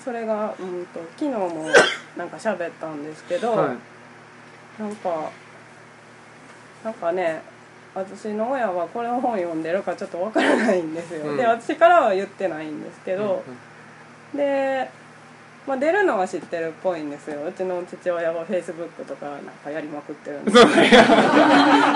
[0.04, 1.68] それが、うん、と昨日も
[2.16, 4.82] なんか喋ったんですけど、はい。
[4.82, 5.32] なんか
[6.84, 7.42] なんかね
[7.96, 11.38] 私の親はこれを本読んでるかちょっとわからないんですよ、うん。
[11.38, 13.44] で私からは言ってないんですけど、
[14.36, 14.92] で、
[15.68, 17.46] まあ、出るのは知ってるっぽいんですよ。
[17.46, 20.52] うちの父親はフェイスブックとかなんかやりまくってるんで。
[20.52, 20.90] そうね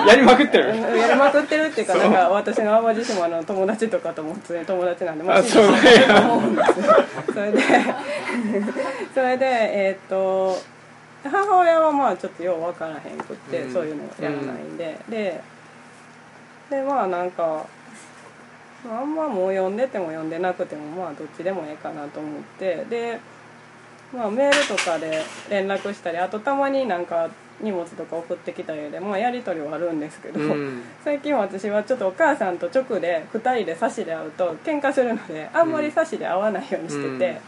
[0.06, 0.68] やりまくってる。
[0.68, 5.68] うんやりまくってるっていうかなんか私の淡路島の友達とかとも普通に友達なんでまあそう。
[5.68, 6.86] と思うんですよ。
[7.32, 7.60] それで
[9.14, 10.58] それでえーっと
[11.24, 13.72] 母親はまあちょっとよう分からへんくって、うん。
[13.72, 15.40] そういうのやらないんで、で
[16.68, 17.64] でまあなんか
[18.84, 22.84] まああんまもう読んでても読んでなくてもまあどっちでもええかなと思って。
[22.90, 23.31] で
[24.12, 30.82] まあメールとかで連絡したりあとたまになんか荷物とか送ってきたりでまあやり取りはあるんですけど、うん。
[31.04, 37.40] 最近私はちょっとお母さんと直で2人で差しで会うと喧嘩するのであんまり差しで会わないようにしてて、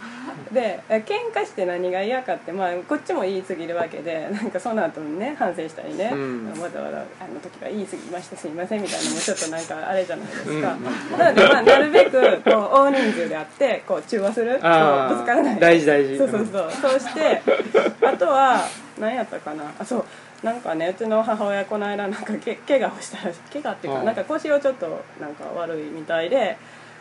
[0.52, 6.60] でえ喧嘩して何が嫌かって、まあ、こっちも言い過ぎるわけでなんかその後にね反省したりね、うん。
[6.60, 10.76] わざわざあの時は言い過ぎましたすいませんみたいなのもちょっとなんかあれじゃないですか、
[11.16, 14.70] なので、まあ、なるべくこう大人数であってこう中和するぶつか
[15.34, 15.60] らない。
[15.60, 16.18] 大事大事。
[16.18, 16.70] そうそうそう。
[16.70, 17.42] そうして
[18.02, 18.66] あとは
[18.98, 19.72] 何やったかな？
[19.78, 20.04] あそう。
[20.42, 24.06] なんかねうちの母親この間なんかけ怪我をしたらし怪我っていうかうん。
[24.06, 24.86] なんか腰をちょっと
[25.20, 26.56] なんか悪いみたいで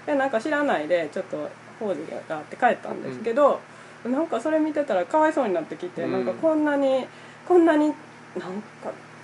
[0.05, 3.59] でなんか知らないでちょっと工事があって帰ったんですけど、
[4.05, 6.11] なんかそれ見てたらかわいそうになってきて、うん。
[6.11, 7.05] なんかこんなに
[7.47, 7.95] こんなになんか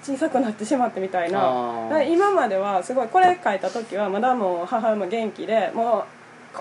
[0.03, 2.03] 小さくなってしまってみたいな。
[2.03, 6.03] 今まではすごいこれ書いた時はまだもう母親も元気でもう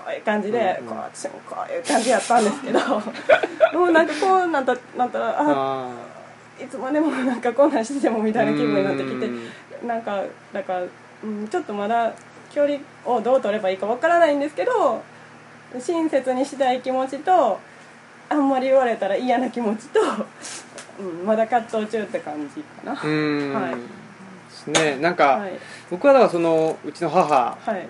[0.01, 0.93] こういう感じで、うんうん。
[0.93, 2.79] こう私もこういう感じやったんですけど
[3.79, 5.89] もうなんかこうなったなったらああ
[6.63, 9.21] いつまでもなんかこんなんしててもみたいな気分になってきうん
[9.81, 10.21] てなんか
[10.53, 10.81] だから、
[11.23, 12.11] うん、ちょっとまだ
[12.51, 15.01] 距離をどう取ればいいかわからないんですけど
[15.79, 17.59] 親切にしたい気持ちと
[18.29, 19.99] あんまり言われたら嫌な気持ちと、
[20.99, 23.53] うん、まだ葛藤中って感じかな、うん。
[23.53, 24.71] はい。
[24.71, 24.97] ね。
[24.99, 25.53] なんか、はい。
[25.89, 27.87] 僕はだからそのうちの母はい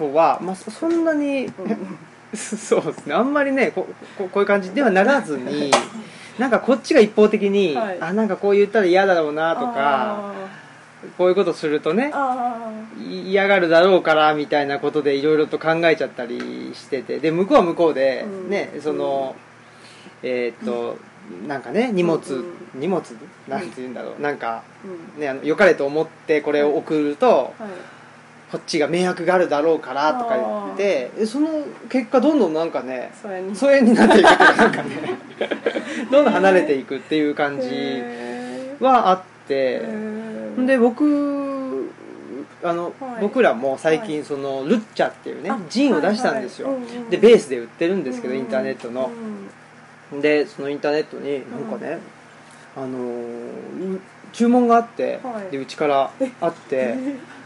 [0.00, 1.52] とは、まあ、そそんなに、
[2.34, 3.14] そうですね。
[3.14, 3.86] あんまりねこ
[4.16, 5.70] ここういう感じではならずに
[6.38, 7.98] なんかこっちが一方的に、はい。
[8.00, 10.32] あなんかこう言ったら嫌だろうなとかあ
[11.18, 12.12] こういうことするとね
[13.26, 18.50] 嫌がるだろうからみたいなことでいろいろと考えちゃったりしててで向こうは向こうでうん。
[18.50, 19.34] ね、その
[20.22, 20.96] えーっと
[21.46, 22.44] なんかね荷物、うん
[22.80, 23.02] 荷物？
[23.48, 24.22] なんて言うんだろう。
[24.22, 24.62] なんか
[25.18, 27.26] ねあの良かれと思ってこれを送ると
[27.58, 27.70] はい
[28.50, 31.48] こっちが迷惑があるだろうからとか言ってでその
[31.88, 33.12] 結果どんどんなんかね
[33.54, 33.94] 疎遠に。
[33.94, 34.90] なっていくっていうかなんかね
[36.10, 37.68] どんどん離れていくっていう感じ
[38.80, 39.82] はあって
[40.66, 41.90] で僕
[42.62, 43.22] あの、はい。
[43.22, 49.10] 僕らも最近はそのルッチャっていうねあジンを出したんですよ、はいはいうんうんでベースで売ってるんですけど、うんインターネットの。
[50.12, 51.98] う、んでそのインターネットになんかね、
[52.76, 54.00] あのーう
[54.32, 55.50] 注文があって、はい。
[55.50, 56.10] でうちから
[56.40, 56.94] あって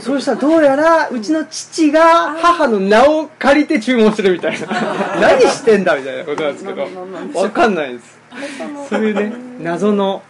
[0.00, 4.66] そうしたらどうやらうちの父が母の名を借りて注文してるみたいな。
[5.20, 6.86] 何してんだみたいなことなんですけど。
[6.86, 8.18] なななんでしょうわかんないです。
[8.88, 10.22] そういうね謎の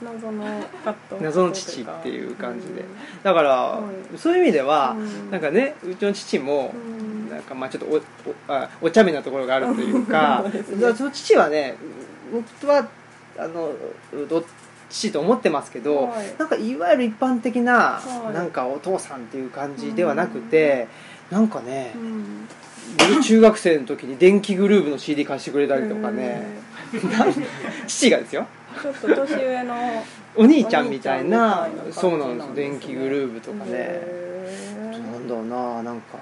[1.20, 2.80] 謎の父っていう感じで。
[2.80, 2.86] うん
[3.22, 3.80] だから、は
[4.14, 4.18] い。
[4.18, 5.30] そういう意味では、うん。
[5.30, 7.30] なんかねうちの父も、うん。
[7.30, 8.02] なんかまあちょっとおお
[8.48, 10.44] あお茶目なところがあるというか。
[10.96, 11.76] その父はね
[12.32, 12.86] 僕は
[13.38, 13.72] あの
[14.28, 14.44] どっ
[15.00, 16.34] ちと思ってますけど、はい。
[16.38, 18.34] なんかいわゆる一般的な、はい。
[18.34, 20.88] なんかお父さんっていう感じではなくて、
[21.30, 22.48] なんかねう、ん。
[22.98, 26.42] 僕中学生の時に電気グルーヴの CD 貸してくれたりとかね、
[27.86, 28.46] 父がですよ。
[28.82, 29.74] ちょっと年上の
[30.36, 34.76] お兄ちゃんみたいなそうなんです電気グルーヴとかね、へ
[35.12, 36.18] なんだろうななんか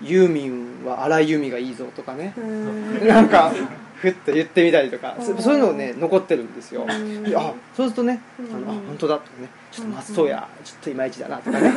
[0.00, 2.32] ユーミンは荒井由実がいいぞとかね。
[2.36, 3.06] ー。
[3.06, 3.52] なんか
[4.12, 6.86] ふっと言ってみたりとかそういうのね残ってるんですよ。
[6.88, 7.22] うん。
[7.22, 8.64] であそうするとねあうん。
[8.64, 9.14] のあ本当だ。
[9.16, 11.38] とかねちょっと松任谷ちょっといまいちだな。
[11.38, 11.72] とかね。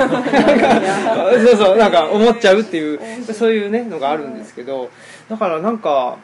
[1.46, 4.90] そうそうなんか思っちゃうっていうそういうねのがあるんですけど
[5.30, 6.18] だからなんか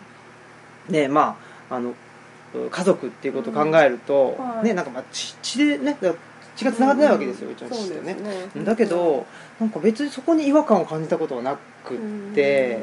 [0.90, 1.38] ねま
[1.70, 1.94] ああの
[2.72, 4.66] 家族っていうことを考えるとうんはい。
[4.66, 5.98] ねなんかまあ血血でね
[6.56, 8.14] 血がつながってないわけですようちの父とね。
[8.14, 8.64] そうですね。
[8.64, 9.26] だけど
[9.60, 11.98] なんか別にそこに違和感を感じたことはなくっ
[12.34, 12.80] て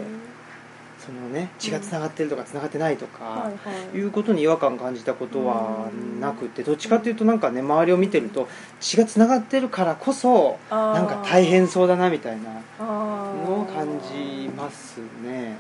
[1.05, 3.53] そのね血がつながってるとかつながってないとか、は
[3.93, 15.57] いうことに違和感を感じたことはなくてどっちかっていうとなんかね周りを見てると血がつながってるからこそなんか大変そうだなみたいなあのをー感じますね。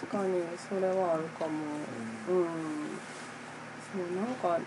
[0.00, 1.50] 確かにそれはあるかも。
[2.28, 2.46] うん。
[3.92, 4.58] そうなんか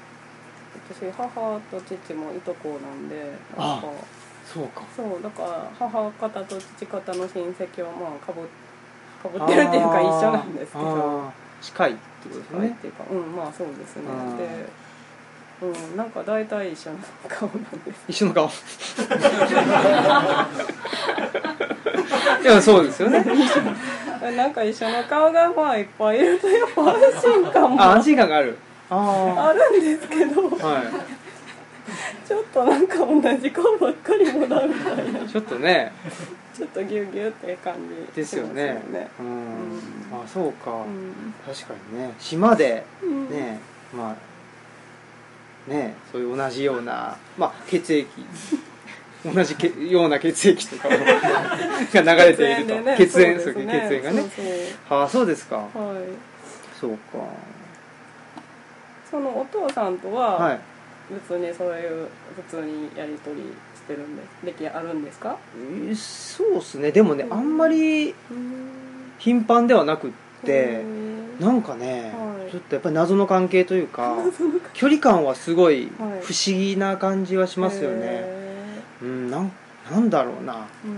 [0.89, 3.87] 私母と父もいとこなんでなんか。
[4.45, 4.83] そうか。
[4.95, 8.47] そうだから母方と父方の親戚はまあかぶ
[9.29, 11.31] かぶってるっていうか一緒なんですけど。
[11.61, 11.99] 近いって
[12.29, 12.57] ことですね。
[12.59, 14.03] 近いっていうかうんまあそうですね。
[14.37, 14.65] で
[15.61, 16.99] ううん、なんか大体一緒の
[17.29, 18.03] 顔なんです。
[18.09, 18.45] 一緒の顔。
[22.43, 23.23] いやそうですよね。
[24.35, 28.57] なんか一緒の顔がまあいっぱいいるとやっぱ安心感もああ安心感がある。
[28.89, 30.41] あるんですけど。
[30.61, 30.83] あはい。
[32.27, 35.19] ちょっとなんか同じ顔ばっかりもらうみたいな。
[35.27, 35.91] ちょっとね
[36.55, 37.75] ちょっとギュギュって感
[38.13, 38.49] じですよね。
[38.49, 39.07] しますよね。
[39.19, 41.33] うん、あそうか、うん。
[41.45, 42.13] 確かにね。
[42.19, 43.29] 島でうん。
[43.29, 43.59] ね
[43.93, 44.15] ま
[45.69, 48.07] あねそういう同じようなまあ血液。
[49.25, 52.75] 同じけような血液とかも が流れていると。
[52.81, 54.21] ね血縁そうそうです血縁がね。
[54.21, 54.41] そ
[54.95, 55.67] うああそうですか。
[55.73, 55.97] そうはい。
[56.79, 56.97] そうか。
[59.09, 60.59] そのお父さんとは、はい。
[61.09, 63.43] 別にそういう普通にやり取り
[63.85, 64.27] してるんです。
[64.43, 65.37] 歴あるんですか？
[65.55, 66.91] えーそうですね。
[66.91, 67.33] でもねうん。
[67.33, 68.15] あんまりうん。
[69.19, 70.11] 頻繁ではなくっ
[70.43, 72.51] てうんなんかね、はい。
[72.51, 74.15] ちょっとやっぱり謎の関係というか
[74.73, 76.09] 距離感はすごいはい。
[76.21, 79.51] 不思議な感じはしますよね、へうんなん
[79.91, 80.53] なんだろうな。
[80.53, 80.95] ーうん。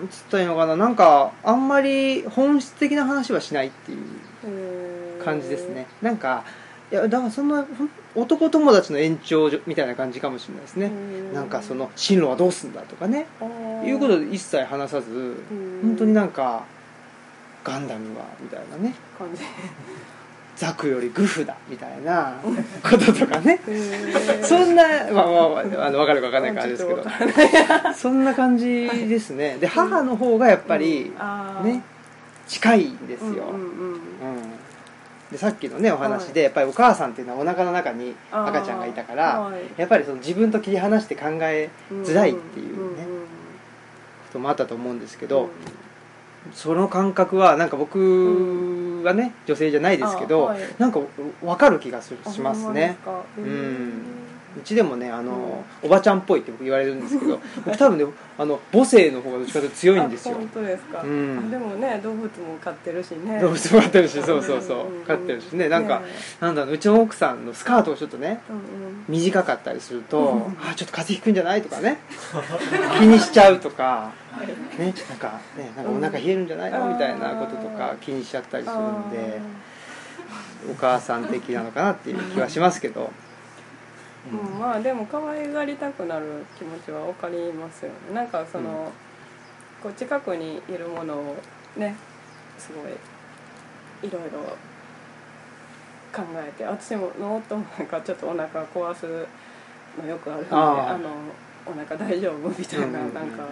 [0.00, 0.76] なんつったらいいのかな。
[0.76, 5.86] なんかあんまり本質的な話はしないっていう感じですね。
[6.02, 6.44] なんか
[6.90, 7.64] いやだからそんな
[8.16, 10.90] 男友達の延長みたいな感じかもしれないですね。
[11.32, 13.26] なんかその進路はどうすんだとかね。
[13.84, 15.36] いうことで一切話さずん。
[15.82, 16.64] 本当になんか
[17.62, 18.94] ガンダムはみたいなね。
[19.16, 19.42] 感じ。
[20.56, 22.34] ザクよりグフだみたいな
[22.82, 23.60] こととかね。
[24.42, 24.82] そんな
[25.12, 27.04] まあまあまああの分かるか分かんないかあれですけど。
[27.94, 29.58] そんな感じですね。
[29.60, 31.12] で母の方がやっぱり
[31.62, 31.82] ね
[32.48, 33.92] 近いんですよ、うんうんうん。
[33.92, 34.59] うん
[35.30, 39.60] でさっきのねお話で、やっぱりお母さんっていうのはお腹の中に赤ちゃんがいたから、はい。
[39.76, 43.26] やっぱりその自分と切り離して考えづらいっていうね、んんこ
[44.32, 45.50] ともあったと思うんですけど、うん。
[46.52, 50.62] その感覚はなんか僕はね女性じゃないですけど、あはい。
[50.78, 51.00] なんか
[51.42, 52.96] 分かる気がしますね。
[53.38, 54.19] うん
[54.58, 58.04] うちでもねあの、おばちゃんっぽいって僕言われるんですけど 僕多分ね
[58.36, 60.34] あの母性の方がどっちかというと強いんですよ。
[60.34, 61.44] あ本当ですか、うん。
[61.46, 62.28] あでもね動物も
[62.60, 63.40] 飼ってるしね。
[63.40, 64.78] 動物も飼ってるしそうそうそう。
[64.88, 65.68] うん飼ってるしね。
[65.68, 66.06] なんか、ね
[66.40, 68.62] なんだろううちの奥さんのスカートがちょっとねうんうん。
[69.08, 71.98] 短かったりすると、うんあちょっと風邪ひくんじゃないとかね。
[72.98, 74.10] 気にしちゃうとか
[74.78, 76.88] ねなんかねなんかお腹冷えるんじゃないの？
[76.88, 79.40] みたいなこととか気にしちゃったりするんで
[80.70, 83.10] お母さん的なのかなっていう気はしますけど、
[84.30, 88.14] うん、まあでも可愛がりたくなる気持ちは分かりますよね。
[88.14, 88.76] なんかその、うん。
[89.82, 91.36] こう近くにいるものを
[91.76, 91.96] ね
[92.58, 92.92] すごい
[94.06, 94.40] いろいろ
[96.12, 99.06] 考えて私もの夫もなんかちょっとお腹壊す
[99.98, 101.10] のよくあるんであの
[101.66, 103.14] お腹大丈夫みたいな、うんうんうん。
[103.14, 103.48] なんか、うん、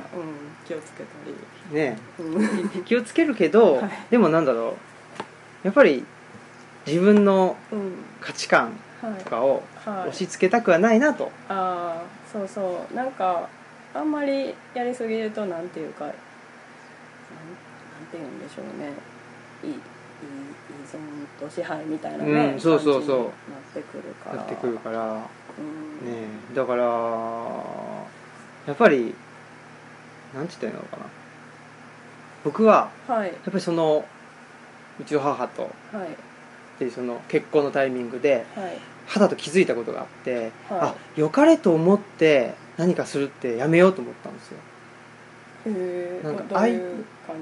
[0.67, 1.97] 気をつけたね。
[2.19, 2.69] り、うん。
[2.85, 3.91] 気をつけるけど、はい。
[4.11, 4.75] でもなんだろう。
[5.63, 6.05] やっぱり
[6.87, 7.93] 自分のうん。
[8.21, 10.09] 価値観はいとかをはい。
[10.09, 12.95] 押し付けたくはないなと、ああそうそう。
[12.95, 13.49] なんか
[13.95, 16.17] あんまりやりすぎるとなんていうかなんて
[18.15, 18.93] 言うんでしょうね。
[19.63, 19.81] いいいい依
[20.87, 20.99] 存
[21.41, 23.19] と支配みたいなね、うんそうそうそう。
[23.19, 23.29] なっ
[23.73, 24.37] てくるから。
[24.37, 25.15] なってくるから。
[25.15, 25.21] ね
[26.03, 26.09] うん。
[26.53, 26.55] え。
[26.55, 26.83] だから
[28.67, 29.15] やっぱり
[30.35, 31.03] なんて言ったらいいのかな。
[32.45, 33.29] 僕ははい。
[33.29, 34.05] やっぱりその
[35.01, 36.09] うちの母とはい
[36.79, 38.79] でその結婚のタイミングではい。
[39.07, 40.51] 肌と気づいたことがあって、はい。
[40.71, 44.59] あ良かれと思って何かするってやめようと思ったんですよ。
[45.67, 47.37] へえなんかどういう感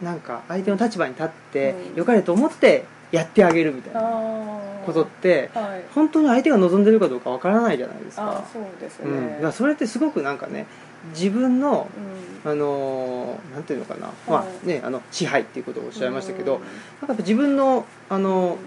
[0.00, 0.04] じ？
[0.04, 1.96] なんか相手の立場に立ってうん。
[1.96, 5.84] 良かれと思ってやってあげるみたいあなあことってはい。
[5.92, 8.22] 本当に相手が望んでるかどうかわからないじゃないですか。
[8.22, 10.66] ああそうですね、うん、だからそれってすごくなんかね
[11.10, 12.50] 自分のうん。
[12.50, 16.60] あのーなんていうのかな、まはいあねあの支配っていうことをおっしゃいましたけど、うん。
[16.60, 16.74] なんか
[17.08, 18.58] やっぱ自分のあの、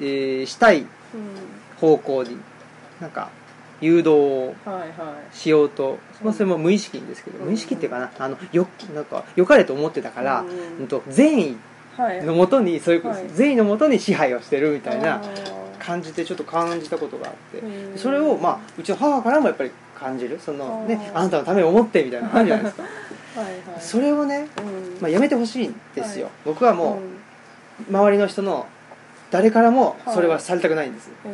[0.00, 0.86] えーしたいうん。
[1.80, 2.36] 方向に
[3.00, 3.30] なんか
[3.80, 6.26] 誘導をはいはしようと、うん。
[6.26, 7.46] まあ、それも無意識にですけど、うん。
[7.46, 10.48] 無意識っていうかなあのよなんか良かれと思ってたから、うん。
[10.80, 11.56] うんと善意い
[11.96, 12.22] はい。
[12.22, 13.28] のもとにそういう、はい。
[13.30, 15.22] 善意のもとに支配をしてるみたいな
[15.78, 19.70] 感じでちょっと感じたことがあって、それを、まあ、うちの母からもやっぱり
[20.00, 20.40] 感じる？
[20.40, 22.82] その、ね、あなたのためを思ってみたいな感じじゃないですか。
[23.40, 23.56] はいはい。
[23.78, 24.98] それをね、うん。
[25.00, 26.32] まあ、やめてほしいんですよ、はい。
[26.46, 26.98] 僕はも
[27.88, 28.66] う、周りの人の
[29.30, 31.30] 誰からもそれはされたくないんです、うん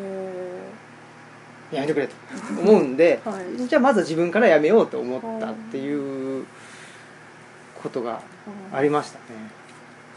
[1.72, 2.14] へやめてくれと。
[2.60, 3.66] 思うんで、ー はい。
[3.68, 6.44] じゃあまずは自分からやめようと思ったっていう
[7.82, 8.20] ことが
[8.72, 9.24] ありましたね。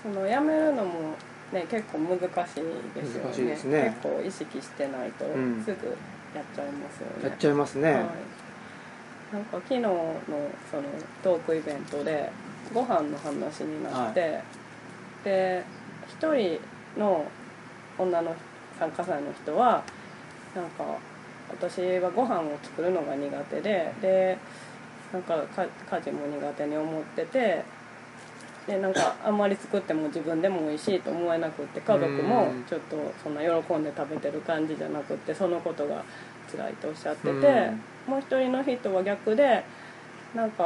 [0.03, 1.15] そのやめるのも
[1.51, 3.83] ね結構難しいですよね。
[3.83, 3.97] ね。
[4.03, 5.63] 結構意識してないとうん。
[5.63, 5.95] すぐ
[6.35, 8.03] やっちゃいますよね、やっちゃいますね、はい、
[9.31, 10.15] なんか昨日の
[10.71, 10.83] その
[11.23, 12.31] トークイベントで
[12.73, 14.41] ご飯の話になって、
[15.23, 15.63] で
[16.07, 16.59] 一人
[16.97, 17.25] の
[17.97, 18.35] 女の
[18.77, 19.83] 参加者の人は
[20.55, 20.83] なんか
[21.49, 24.37] 私はご飯を作るのが苦手でで
[25.11, 27.63] なんかか家事も苦手に思ってて
[28.67, 36.03] でなんかあんまり作っても自分でも美味しいと思えなくって家族もちょっとそんな喜んで食べてる感じじゃなくってそのことが
[36.51, 37.71] 辛いとおっしゃってて
[38.09, 39.63] もう一人の人は逆で
[40.35, 40.63] なんか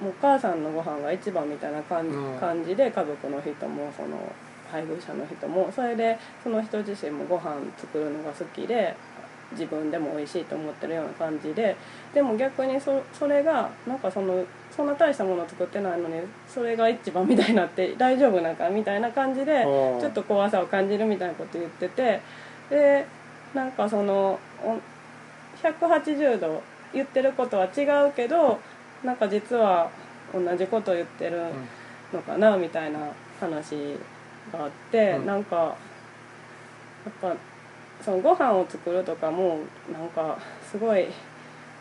[0.00, 2.38] もうお母さんのご飯が一番みたいな感じうん。
[2.38, 4.16] 感じで家族の人もその
[4.70, 8.94] 配偶者の人もそれでその人自身もご飯作るのが好きで
[9.52, 11.74] 自分でも美味しいと思ってるような感じで
[12.12, 22.20] でも逆にそそれがなんかそのそんな大したもの作ってないのにそれが一番みたいになって大丈夫なんかみたいな感じでちょっと怖さを感じるみたいなこと言ってて
[22.68, 23.06] で
[23.54, 23.72] なん。
[23.72, 24.76] かそのお
[25.62, 26.62] 180度
[26.92, 28.60] 言ってることは違うけど
[29.04, 29.90] なんか実は
[30.32, 31.42] 同じこと言ってる
[32.12, 32.98] のかなみたいな
[33.40, 33.74] 話
[34.52, 35.26] があって、うん。
[35.26, 35.72] なんかや
[37.10, 37.34] っぱ
[38.04, 39.60] そのご飯を作るとかも
[39.92, 40.38] なんか
[40.70, 41.06] すごい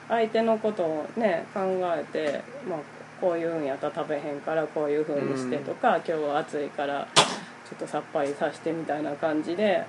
[0.07, 1.59] 相手のことをね考
[1.95, 2.79] えて、まあ、
[3.19, 9.83] こういうんやったら食べへんからこういう風にしてとか、今日は暑いからちょっとさっぱりさせてみたいな感じで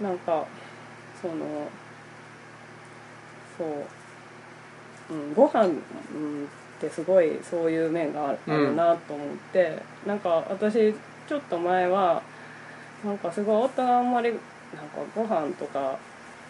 [0.00, 0.44] なんか
[1.20, 1.68] その
[3.58, 5.76] そう、うん、ご飯、うん、っ
[6.80, 10.94] てすごいそういう面がある,、なと思ってなんか私
[11.28, 12.22] ちょっと前は
[13.04, 14.40] なんかすごい夫があんまりなんか
[15.14, 15.98] ご飯とか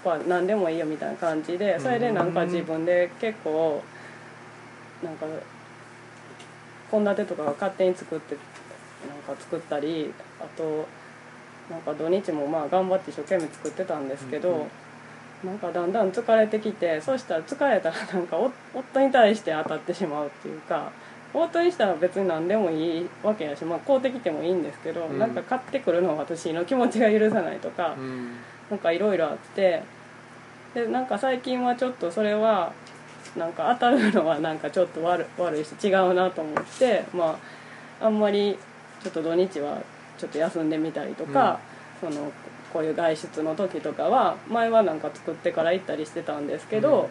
[0.05, 3.83] は何でもいいよみたいな感じでそれでなんか自分で結構
[5.03, 5.27] なんか
[6.91, 8.37] 献立とかが勝手に作って
[9.09, 10.87] なんか作ったりあと
[11.71, 14.69] なんか土日もまあ頑張って一生懸命作ってたんですけど、うんうん
[15.45, 20.93] なんかだんだん疲れてきてそしたら疲れたらなんかお夫に対して当たってしまうっていうか
[21.35, 25.19] 夫にしたら別に何でもいいわけやし、まあ、買うてきてもいいんですけど、うん。
[25.19, 28.33] なんか買ってくるのは私の気持ちが許さないとか、うん。
[28.71, 29.83] なんかいろいろあって
[30.75, 32.73] でなんか最近はちょっとそれは
[33.37, 37.39] なんか当たるのはなんかちょっと悪悪いし違うなと思ってま
[38.01, 38.59] ああんまり
[39.03, 39.79] ちょっと土日は
[40.19, 41.59] ちょっと休んでみたりとか、
[42.01, 42.31] その
[42.73, 47.09] こういう外出の時とかは前はなんか作ってから行ったりしてたんですけど、うん。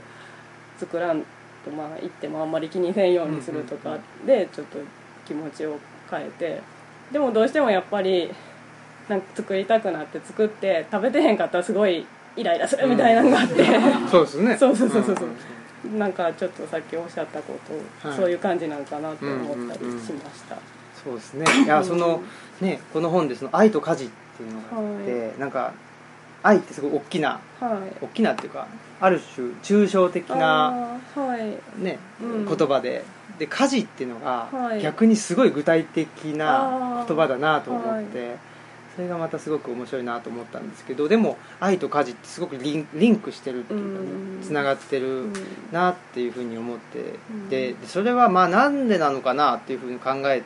[0.80, 1.22] 作らん
[1.64, 4.80] とまあ行ってもあんまり気にせんようにするとかでちょっと
[5.26, 5.78] 気持ちを
[6.10, 6.62] 変えて
[7.12, 8.32] でもどうしてもやっぱり
[9.08, 12.06] なんか作りたくなって作って食べてへんかったらすごい
[12.36, 13.66] イライラするみたいなのがあって、
[14.10, 14.58] そうですね。
[14.58, 15.16] そうそうそうそう。
[15.18, 15.26] そ
[15.86, 16.00] うん。
[16.00, 17.60] なんかちょっとさっきおっしゃったこ
[18.02, 18.18] と、はい。
[18.18, 20.06] そういう感じなんかなと思ったりうんうんうん。
[20.06, 20.56] しました、
[21.04, 21.46] そうですね。
[21.66, 22.22] いやその
[22.62, 24.48] ねこの本でその愛と家事ってい。
[24.48, 25.74] うのがあって、なんか
[26.44, 28.04] 愛ってすごい大きなはい。
[28.04, 28.68] 大きなっていうか
[29.00, 31.82] ある種抽象的なはい。
[31.84, 32.46] ね、うん。
[32.46, 33.04] 言葉で。
[33.40, 34.82] で家事っていうのがはい。
[34.82, 38.38] 逆にすごい具体的な言葉だなと思はって、
[38.96, 44.40] それがまたすごく面白いなと思ったんですけどでも愛と家事ってすごくリンリンクしてるっていうかうん。
[44.40, 45.34] ねつながってるうん
[45.72, 47.00] なっていうふうに思って
[47.32, 47.50] うん。
[47.50, 50.44] ででそれはまあなんでなのかなっていうふうに考え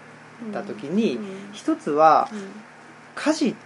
[0.54, 1.26] た時にうん。
[1.54, 2.52] 一つはうん。
[3.16, 3.58] 家事って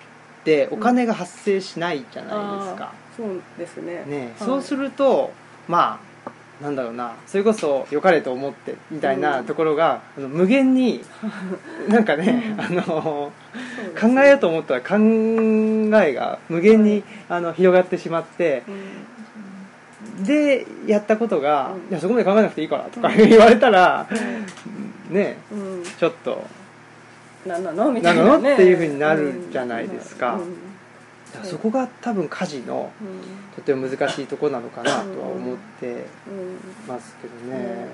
[0.72, 2.86] お金が発生しないじゃないですか。
[2.86, 4.06] あーそうですね。
[4.08, 4.48] ね、はい。
[4.48, 5.32] そうすると
[5.68, 6.10] まあ
[6.64, 11.02] なんだろうなそれこそ良かれと思ってみたいなところが、あの無限に
[11.88, 13.32] なんかね、あのそ
[13.82, 20.24] うです考えようと思ったら考えが無限に、あの広がってしまってうん。
[20.26, 21.92] でやったことが、うん。
[21.92, 24.08] いやそこまで考えなくていいからとか言われたら、
[25.10, 25.84] ねうん。
[25.98, 26.44] ちょっと
[27.46, 27.92] 何なの？
[27.92, 28.54] みたいな、なね、の？
[28.56, 30.40] っていうふうになるじゃないですか。
[31.32, 33.08] からそこが多分家事のうん。
[33.56, 36.04] とても難しいところなのかなとは思ってうん。
[36.88, 37.50] ますけどうん。
[37.52, 37.88] ね。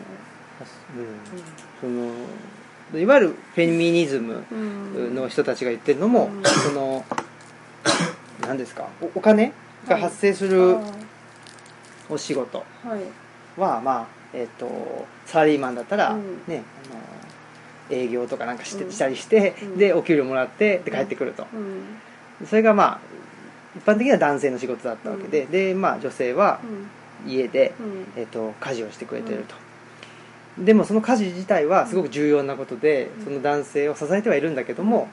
[1.81, 2.11] うん。
[2.91, 5.15] そのいわゆるフェミニズムうん。
[5.15, 6.43] の人たちが言ってるのも、うん。
[6.43, 7.03] その
[8.47, 8.87] 何ですか？
[9.01, 9.51] おお金
[9.87, 10.77] が発生する
[12.09, 12.63] お仕事
[13.57, 16.43] はまあえっとサラリーマンだったら、うん。
[16.47, 17.01] ねあの
[17.89, 18.91] 営業とかなんかして、うん。
[18.91, 19.77] したりして、うん。
[19.77, 21.45] でお給料もらってで帰ってくると、
[22.41, 22.47] うん。
[22.47, 22.99] それがまあ
[23.77, 25.51] 一般的には男性の仕事だったわけで、うん。
[25.51, 26.59] でまあ女性は
[27.23, 27.31] うん。
[27.31, 28.07] 家で、うん。
[28.15, 29.55] えっと家事をしてくれてると、
[30.63, 33.23] でもその家事自体はすごく重要なことで、うん。
[33.25, 35.09] その男性を支えてはいるんだけども、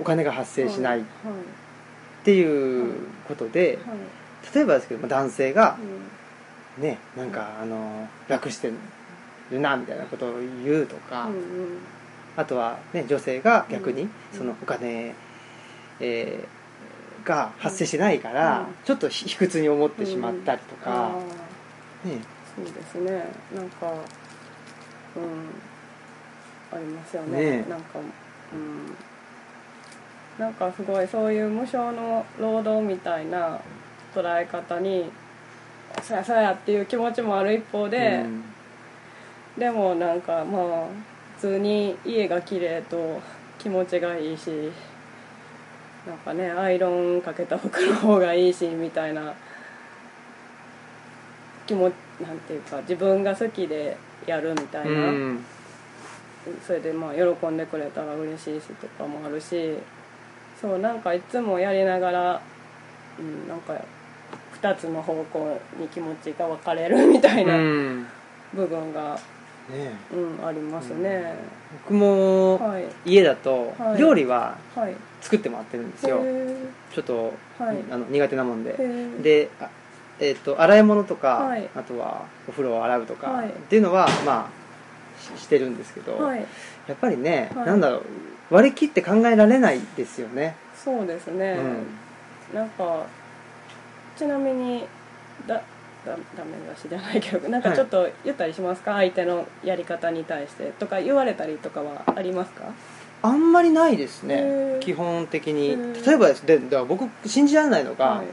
[0.00, 2.24] お金が発生しないっはい。
[2.24, 2.94] ていう
[3.26, 3.96] ことで、はい。
[4.54, 5.76] 例えばですけどまあ男性が
[6.78, 6.82] うん。
[6.82, 8.70] ねなんかあの楽して
[9.52, 10.34] るなみたいなことを
[10.64, 11.78] 言うとか、うん
[12.34, 15.14] あとは、ね、女性が逆にうんそのお金、
[16.00, 16.62] えー
[17.24, 18.66] が発生しないから、うん。
[18.84, 22.08] ちょっと卑屈に思ってしまったりとあか、ー。
[22.10, 22.20] ね。
[22.56, 23.24] そうですね。
[23.54, 23.96] なんかうん。
[26.76, 27.58] ありますよね。
[27.58, 27.66] ね。
[27.68, 27.98] なんか
[28.52, 28.96] うん。
[30.38, 33.60] なんかすごいそういう無償の労働みたいな
[34.14, 35.10] 捉え方に
[36.02, 38.44] そやそやっていう気持ちもある一方で、うん
[39.58, 40.86] でもなんかまあ
[41.36, 43.20] 普通に家が綺麗と
[43.58, 44.50] 気持ちがいいし
[46.06, 49.34] なんかねアイロンかけた服の方がいいしみたいな
[51.66, 53.96] 気持なんていうか自分が好きで
[54.26, 55.44] やるみたいな、うん。
[56.66, 59.76] それでまあ喜んでくれたら嬉しいしとかもあるし
[60.60, 62.42] そうなんかいつもやりながら、
[63.18, 63.74] うん、なんか
[64.60, 68.06] 2つの方向に気持ちが分かれるみたいなうん。
[68.54, 69.18] 部分が、
[69.70, 69.92] ね。
[70.12, 71.34] うん、ありますね、
[71.84, 72.84] 僕もはい。
[73.04, 73.98] 家だとはい。
[73.98, 74.94] 料理ははい。
[75.20, 76.20] 作ってもらってるんですよ。
[76.22, 76.56] へ
[76.92, 77.76] ちょっとはい。
[77.90, 78.76] あの苦手なもんで。
[79.22, 79.68] で、あ
[80.20, 81.68] えー、と洗い物とか、はい。
[81.74, 83.48] あとはお風呂を洗うとか、はい。
[83.48, 86.46] っていうのはまあししてるんですけど、ーはい。
[86.88, 87.66] やっぱりね、はい。
[87.66, 88.02] なんだろう
[88.52, 91.58] 割り切って考えられないですよね、そうですね、
[92.52, 93.06] なんか
[94.14, 94.84] ちなみに
[95.46, 95.62] だだ
[96.04, 96.20] ダメ
[96.74, 100.72] 出しじゃないけどなんかちょっと言ったりしますか、相手のやり方に対して。
[100.78, 102.64] とか言われたりとかはありますか？
[103.22, 104.78] あんまりないですね。
[104.80, 106.06] 基本的へにー。
[106.06, 106.44] 例えばです。
[106.44, 108.26] でだから僕信じられないのが、はい。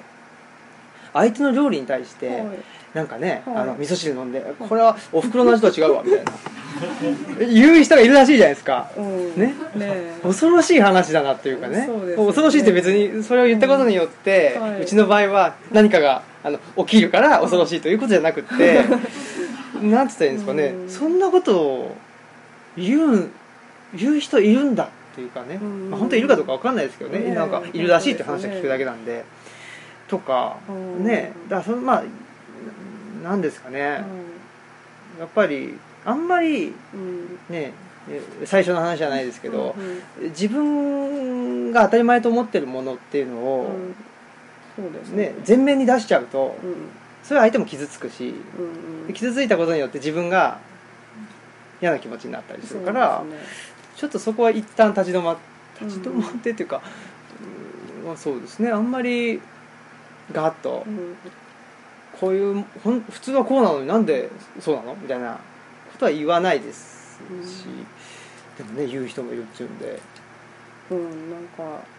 [1.14, 2.48] 相手の料理に対して、はい。
[2.94, 3.56] なんかね、はい。
[3.58, 6.32] あの味噌汁飲んでこれはお袋の味とは違うわみたいな。
[7.46, 8.90] 言う人がいるらしいじゃないですか。
[8.98, 9.36] うん。
[9.36, 9.54] ね？
[9.76, 11.88] ね恐ろしい話だなっていうかね。
[11.88, 12.16] ね。
[12.16, 14.82] 恐ろしいって別にそれを言ったことによって、うんはい。
[14.82, 18.84] うちの場合は何かがあの起きるから恐ろしいということじゃなくって
[19.82, 20.90] なんて言ったらいいんですかね、うん。
[20.90, 21.96] そんなことを
[22.78, 23.30] 言う
[23.94, 25.90] 言う人いるんだっていうかね、うん。
[25.90, 27.20] まあ、本当にいるかどうかわかんないですけどね。
[27.20, 29.24] ねなんかいるらしいって話は聞くだけなんで。
[30.08, 30.72] とかう
[31.02, 31.06] ん。
[31.06, 32.04] ねだからそのまあ
[33.24, 34.06] なんですかね、や
[35.26, 37.38] っぱりあんまりうん。
[37.50, 37.74] ね
[38.46, 43.72] 最初の話じゃないですけど、うん自分が当たり前と思ってるものっていうのうを、
[45.16, 46.76] ね、前面に出しちゃうとうん。
[47.24, 49.14] それは相手も傷つくしうんうん。
[49.14, 50.60] 傷ついたことによって自分が
[51.82, 53.36] 嫌な気持ちになったりするからね。
[53.96, 55.36] ちょっとそこは一旦立ち止まう
[55.86, 56.82] ん立ち止まってっていうか、
[58.02, 58.70] うんまあ、そうですね。
[58.70, 59.42] あんまり
[60.32, 61.16] ガーッとうん。
[62.20, 64.96] こういうほん普通はこうなのになんでそうなの？
[64.96, 65.34] みたいな
[65.94, 67.66] ことは言わないですし、
[68.58, 70.02] でもね言う人もいるっちゅうんで。
[70.92, 71.82] うんなんか「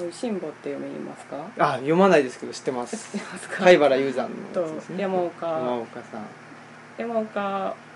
[0.00, 1.36] おいしんぼ」って読みますか？
[1.58, 3.16] あ読まないですけど知ってます。
[3.48, 4.74] 貝原雄山のね。
[4.98, 5.46] 山岡。
[5.46, 6.22] 山岡さん。
[6.96, 7.40] 山岡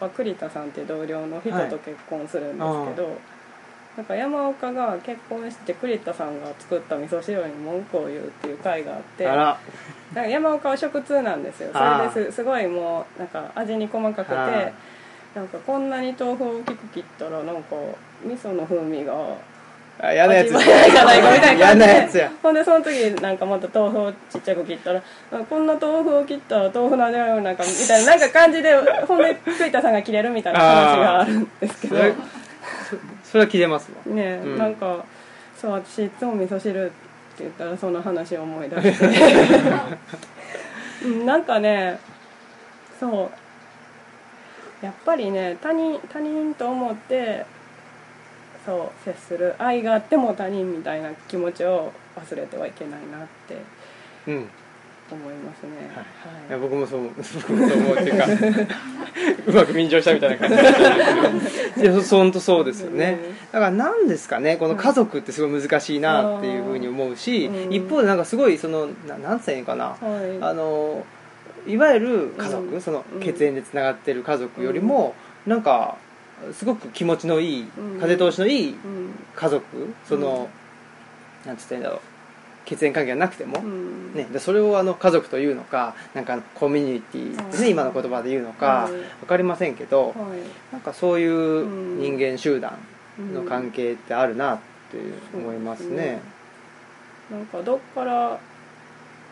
[0.01, 2.63] は栗田さんって同僚の人はいと結婚するんですけ
[3.01, 3.17] ど、
[3.97, 9.59] なんか山岡が結婚して栗田さんが作った味噌汁に文句を言うっていう回があってあら。
[10.15, 11.71] なんか山岡は食通なんですよ。
[11.73, 11.79] そ
[12.19, 14.73] れですすごいもうなんか味に細かくて
[15.35, 17.77] なんかこんなに豆腐を大きく切ったらなんか
[18.25, 19.37] 味噌の風味があ
[20.01, 22.31] 嫌なやつじゃないかみたいな嫌なやつや。
[22.43, 28.77] ほんでその時なんかまた豆腐をちっちゃく切ったらあこんな豆腐を切ったら豆腐なんだよなんかみたいななんか感じで
[29.07, 31.97] ほんで栗田さんが切れるみたいな話があるんですけど。
[33.25, 34.15] それは切れますわ。
[34.15, 34.59] ね、うん。
[34.59, 35.05] なんか
[35.61, 36.95] そう私いつも味噌汁って
[37.41, 39.07] 言ったらその話を思い出して。
[41.05, 41.99] うんなんかね
[42.99, 44.85] そう。
[44.85, 47.45] やっぱりね他人他人と思って
[48.69, 53.57] そう接する愛があっても他人みたいな気持ちを忘れてはいけないなって
[54.27, 54.49] うん。
[55.11, 55.71] 思いますね。
[56.51, 56.53] い。
[56.53, 58.27] や僕もそう 僕もそう思うっていうか
[59.47, 60.57] うまく便乗したみたいな感じ。
[61.81, 63.19] で いやそ本当そうですよね。
[63.51, 67.73] だから何ですかねこの家族ってすごい難しいなっていうふうに思うし、うん。
[67.73, 70.39] 一方でなんかすごいそのななんつったらいいのかな、はい。
[70.43, 71.07] あの
[71.67, 72.81] いわゆる家族、うん。
[72.83, 75.15] その血縁でつながってる家族よりも、
[75.47, 75.97] なんか
[76.53, 78.01] すごく気持ちのいい、うん。
[78.01, 78.77] 風通しのいいうん。
[79.35, 79.65] 家族
[80.09, 80.49] その、
[81.47, 82.01] なんつったらいいんだろう。
[82.65, 84.15] 血縁関係がなくても、うん。
[84.15, 90.15] ね、でそれをあの家族というのかなんかコミュニティってね、うん今の言葉で言うのか、うん分かりませんけど、はい。
[90.73, 91.67] なんかそういう
[91.99, 92.79] 人間集団
[93.35, 94.59] の関係係ってあるなっ
[94.91, 94.99] て
[95.35, 96.21] 思いますね。
[97.31, 98.39] なんかどっから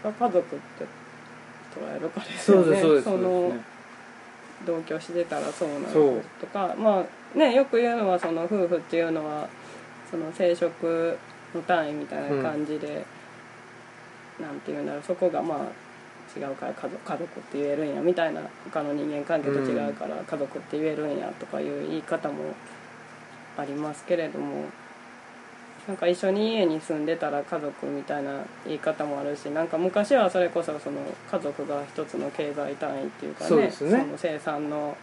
[0.02, 0.84] が家族って
[1.74, 2.64] 捉えるかですよね。
[2.64, 3.16] そうですそうですそ
[4.64, 6.14] 同居してたらそうなそう。
[6.16, 7.04] るとかま
[7.34, 9.48] あねよく言うのはその夫婦っていうのは
[10.10, 11.16] その生殖
[11.54, 13.04] の単位みたいな感じで、
[14.40, 22.54] なんていうんだろうそこがまあ違うから家族家族って言えるんやみたいな他の人間関係と違うから家族って言えるんやとかいう言い方も
[23.56, 24.64] ありますけれども
[25.86, 30.98] なんか一緒に家に住んでたら家族みたいな言い方もあるしなんか昔はそれこそその
[31.30, 34.06] 家族が一つの経済単位っていうかねね。
[34.10, 34.96] の生産の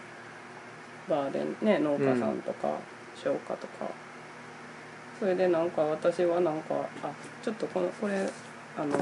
[1.10, 2.70] 場でね農家さんとか
[3.16, 3.86] 商家とか。
[5.20, 7.10] それでなんか私はなんかあ
[7.42, 8.28] ちょっとこのこれ
[8.78, 8.98] あの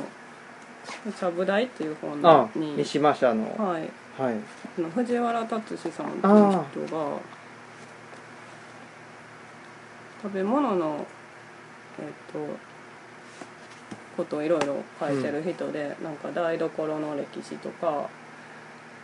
[1.18, 3.44] 「ちゃぶ台」っていう本あに三島社の。
[3.58, 3.90] はい。
[4.22, 4.36] はい。
[4.78, 7.18] あの藤原達史さんっていう人が
[10.22, 11.08] 食べ物の
[12.02, 12.40] えっ、と
[14.18, 18.10] ことをいろいろ書いてる人で、なんか台所の歴史とか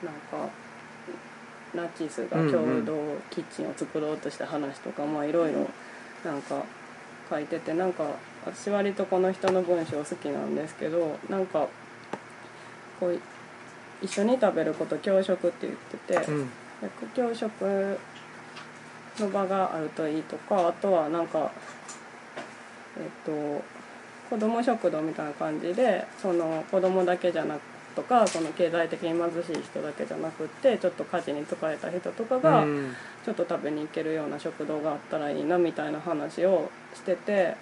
[0.04, 0.50] なんか
[1.74, 2.96] ナチスが共同
[3.30, 5.68] キッチンを作ろうとした話とか、まあいろいろ
[6.24, 6.64] なんか
[7.30, 8.04] 書いててなんか
[8.46, 11.68] 私割とこの人の文章好きなんですけどなんか
[13.00, 13.20] こう
[14.02, 16.46] 一緒に食べること教食って言ってて、うん。
[16.82, 18.00] で教食
[19.20, 21.52] の場があるといいとかあとはなんか
[23.00, 23.64] えっと
[24.30, 27.62] 子ども食堂みたいな感じでその子供だけじゃなく
[27.96, 32.94] とかその経済的に貧しい人だけじゃなくってちょっと家事に疲れた人とかがうん。
[33.26, 37.56] ちょっと食べに行けるような食堂があったらいいなみたいな話をしてて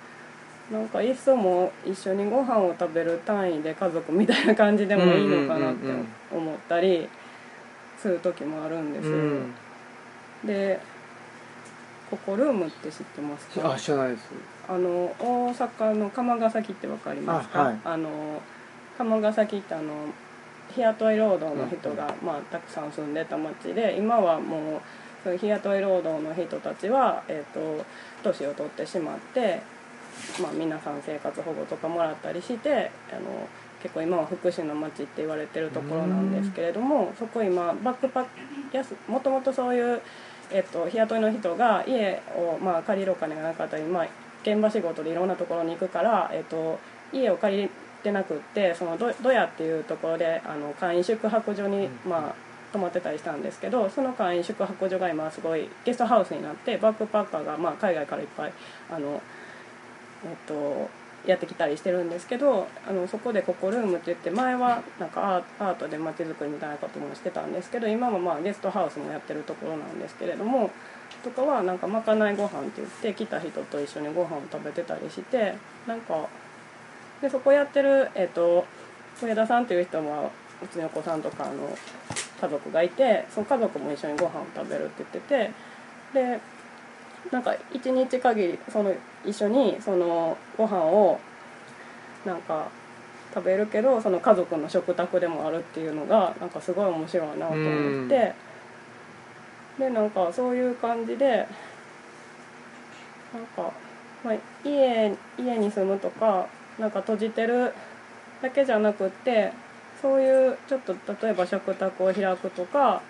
[0.72, 5.88] なんかいっそもう一緒にご飯を食べる単位で家族みたいな感じでもいいのかなって
[6.32, 7.10] 思ったり
[7.98, 9.16] する時もあるんですよ。
[9.16, 9.54] うん。
[10.46, 10.80] で
[12.12, 13.74] ここルームって知ってますか？
[13.74, 14.30] あ知らないです
[14.68, 17.61] あの大阪の釜ヶ崎ってわかりますか？
[17.61, 17.80] あはい。
[17.84, 18.41] あの
[18.97, 19.84] 釜ヶ崎ってあの
[20.74, 24.82] 日雇い労働の人が、まあ、たくさん住んでた町で今はもう
[25.24, 27.86] そういう日雇い労働の人たちは、えー、と
[28.24, 29.61] 年を取ってしまって、
[30.41, 33.47] まあ、皆さん生活保護とかもらったりしてあの
[33.82, 38.24] 結構今は福祉の町って言われてるところなんですけれどもそこ今バックパッ
[38.72, 40.01] クやすもともとそういう、
[40.51, 44.07] えっと、日雇いの人が家を、まあ、借りるお金がなかったり、まあ、
[44.46, 46.80] 現場仕事でいろんなところに行くから、えっと、
[47.12, 47.70] 家を借り
[48.04, 52.36] てなくってそのどどやっていうところであの簡易宿泊所に、まあ、
[52.72, 58.54] 泊まってたりしたんですけどその簡易宿泊所が今すごいゲストハウスになってバックパッカーが、まあ、海外からいっぱい
[58.91, 59.22] あの、
[60.24, 60.89] えっと、
[61.26, 70.70] やってきたりしてるんですけどあのそこでここルームって言って前はなんかアートで街づくりみたいなこともしてたんですけど今はまあゲストハウスもやってるところなんですけれども
[71.26, 75.55] とかはなんかまかないご飯って言って来た人と一緒にご飯を食べてたりして
[75.88, 76.28] なんか
[77.19, 78.65] でそこやってる、えっと
[79.19, 80.30] 上田さんっていう人は
[80.61, 81.76] うちのお子さんとかの
[82.41, 85.51] 家族がいてその家族も一緒にご飯を食べるって言って
[86.13, 86.39] てで
[87.32, 88.93] なんか一日限りその
[89.26, 91.19] 一緒にそのご飯を
[92.26, 92.67] なんか
[93.34, 98.34] 食べるけどその家族の食卓でもあるっていうのがなんかすごい面白いなと思って
[99.80, 101.47] でなんかそういう感じで
[103.34, 103.71] なんか、
[104.23, 106.47] まあ、家家に住むとか
[106.80, 107.73] なんか閉じてる
[108.41, 109.51] だけじゃなくって
[110.01, 113.01] そういうちょっと例えば食卓を開くとか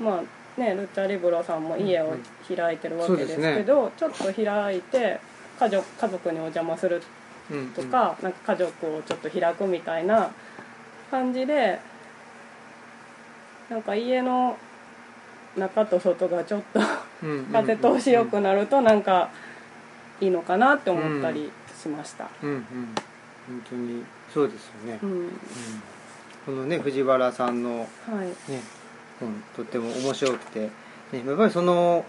[0.00, 0.22] ま
[0.56, 2.14] あねルッチャリブロさんも家を
[2.48, 5.20] 開いてるわけですけど、ちょっと開いて
[5.58, 7.02] 家族家族にお邪魔する
[7.50, 10.30] うんとか,、なんか家族をちょっと開くみたいな
[11.10, 11.78] 感じで
[13.68, 14.56] なんか家の
[15.56, 16.80] 中と外がちょっと
[17.52, 19.30] 風通しよくなるとなんか
[20.20, 21.50] いいのかなって思ったり
[21.80, 22.28] しました。
[22.42, 22.64] うんうん。
[23.48, 25.10] 本当にそうですよね、うん。
[25.10, 25.30] うん。
[26.44, 27.86] このね藤原さんのは
[28.22, 28.50] い。
[28.50, 28.62] ね
[29.20, 30.70] 本とっても面白くて、ね、
[31.26, 32.04] やっぱりその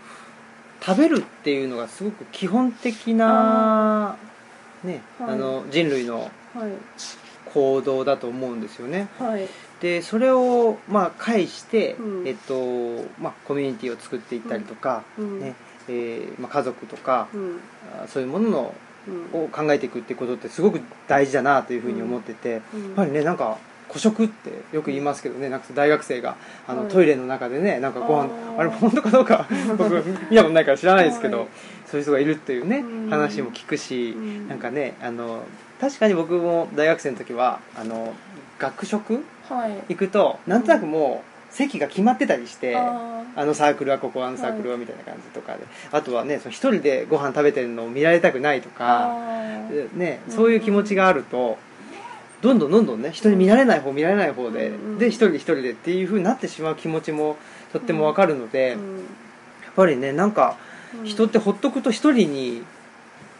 [0.82, 4.18] 食べるっていうのがすごく基本的な
[4.84, 5.32] ね、はい。
[5.32, 6.20] あの人類の
[6.56, 6.72] はい。
[7.54, 9.08] 行動だと思うんですよね。
[9.18, 9.48] はい
[9.82, 12.28] でそれをまあ介して、うん。
[12.28, 15.39] えっとまあ、コミュニティを作っていったりとか、うん。
[15.39, 15.55] ね
[15.88, 17.59] えーまあ、家族とかうん。
[18.03, 18.75] あそういうものの
[19.34, 19.43] うん。
[19.45, 22.84] を考えていくってことってすごく大事だなというふうに思ってて、うん。
[22.86, 23.57] やっぱりねなんか
[23.88, 26.36] 孤食ってよく言いますけどねなんか大学生が
[26.67, 26.91] あの、はい。
[26.91, 29.47] トイレの中でねなんかご飯あれ本当かどうか
[29.78, 29.95] 僕
[30.30, 31.47] 見たことないから知らないですけど、はい。
[31.86, 33.09] そういう人がいるっていうね、うん。
[33.09, 34.47] 話も聞くし、うん。
[34.49, 35.43] なんかねあの
[35.80, 38.13] 確かに僕も大学生の時はあの
[38.59, 42.76] 学食はい行くとなんとなくもう席が決まってたりして。
[42.76, 45.60] ああのサークルはここあのサークルはみたいな感じとかで、
[45.91, 48.74] あとはねその一人でご飯食べてるのを見られたくないとー。
[48.74, 49.14] か、
[49.93, 51.60] ね、そういう気持ちがあると
[52.41, 57.38] どんどんどんどんね人に見られない方見られない方で、うんで一人で一人でっていう風になってしまう気持ちも
[57.72, 59.04] とってもわかるので、やっうん。
[59.76, 60.58] ぱりねなんか
[61.00, 61.06] うん。
[61.06, 62.64] 人ってほっとくと一人に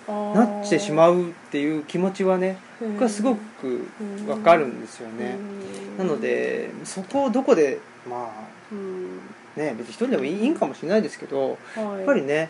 [0.08, 3.88] なってしまううっていう気持ちはね僕はすごく
[4.28, 5.36] わかるんですよね、
[5.97, 8.30] なのでそこをどこでま
[8.72, 9.20] うん。
[9.55, 12.49] あね別に一人でもいいんかもしれないですけどややっぱりね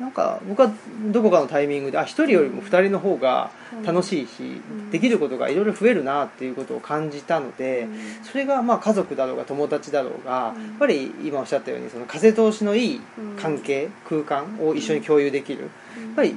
[0.00, 0.72] なんか僕は
[1.10, 3.50] どこかのタイミングであ一人よりも二人の方が
[3.84, 4.90] 楽しいし、ん。
[4.90, 7.98] できることがいろいろ増えるなっていうことを感じたので、うん。
[8.22, 10.62] それがまあ家族だろうが友達だろうが、うん。
[10.62, 13.00] やっぱり今おっしゃったようにその風通しのいい
[13.40, 15.70] 関係、空間を一緒に共有できる、やっ
[16.14, 16.36] ぱり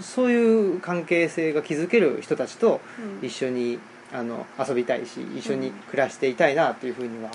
[0.00, 2.80] そういう関係性が築ける人たちと
[3.22, 3.26] うん。
[3.26, 3.78] 一緒に
[4.12, 7.30] あの遊びたいし一緒に暮らしていたいなというふうには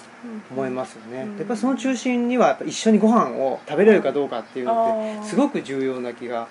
[0.51, 1.37] 思いますよね、うん。
[1.37, 6.47] やっぱりその中心にはやっぱ一緒にご飯を食べれるかどうかっていうのってすごく重要な気が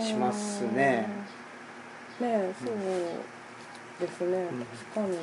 [0.00, 1.06] しますね。
[2.20, 4.46] ねえそうですね、ん。
[4.46, 5.06] 確かに。
[5.06, 5.18] うん。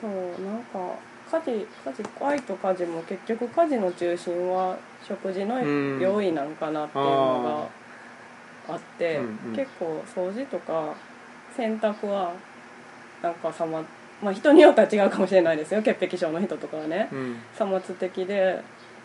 [0.00, 0.10] そう
[0.44, 0.96] なんか
[1.30, 4.76] 家事家事愛と家事も結局家事の中心は
[5.06, 7.68] 食事のうん用意なんかなっていうの
[8.68, 10.94] があって、うんうん結構掃除とか
[11.56, 12.32] 洗濯は
[13.22, 13.82] なんかさま
[14.22, 15.82] まあ人によっては違うかもしれないですよ。
[15.82, 17.36] 潔癖症の人とかはね、うん。
[17.54, 18.60] さまつ的で。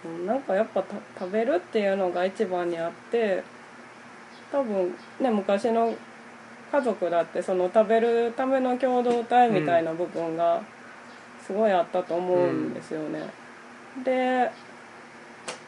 [0.06, 3.44] うんなんかやっぱた食べるっていうのが一番にあって
[4.52, 5.94] 多分ね昔の
[6.72, 10.62] 家族だってその食べるための共同体みたいな部分が
[11.46, 13.22] すごいあったと思うんですよね。
[14.04, 14.52] で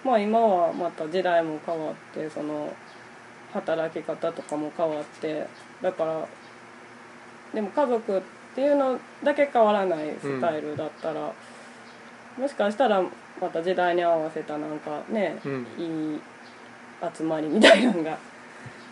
[0.04, 2.74] まあ今はまた時代も変わってその
[3.54, 5.48] 働き方とかも変わって
[5.82, 6.28] だから
[7.54, 8.22] でも家族っ
[8.56, 11.34] ていうのだけ変わらないスタイルだったら、
[12.38, 13.02] もしかしたら
[13.42, 15.66] また時代に合わせたなんかね、うん。
[15.78, 16.20] いい
[17.16, 18.18] 集まりみたいなのが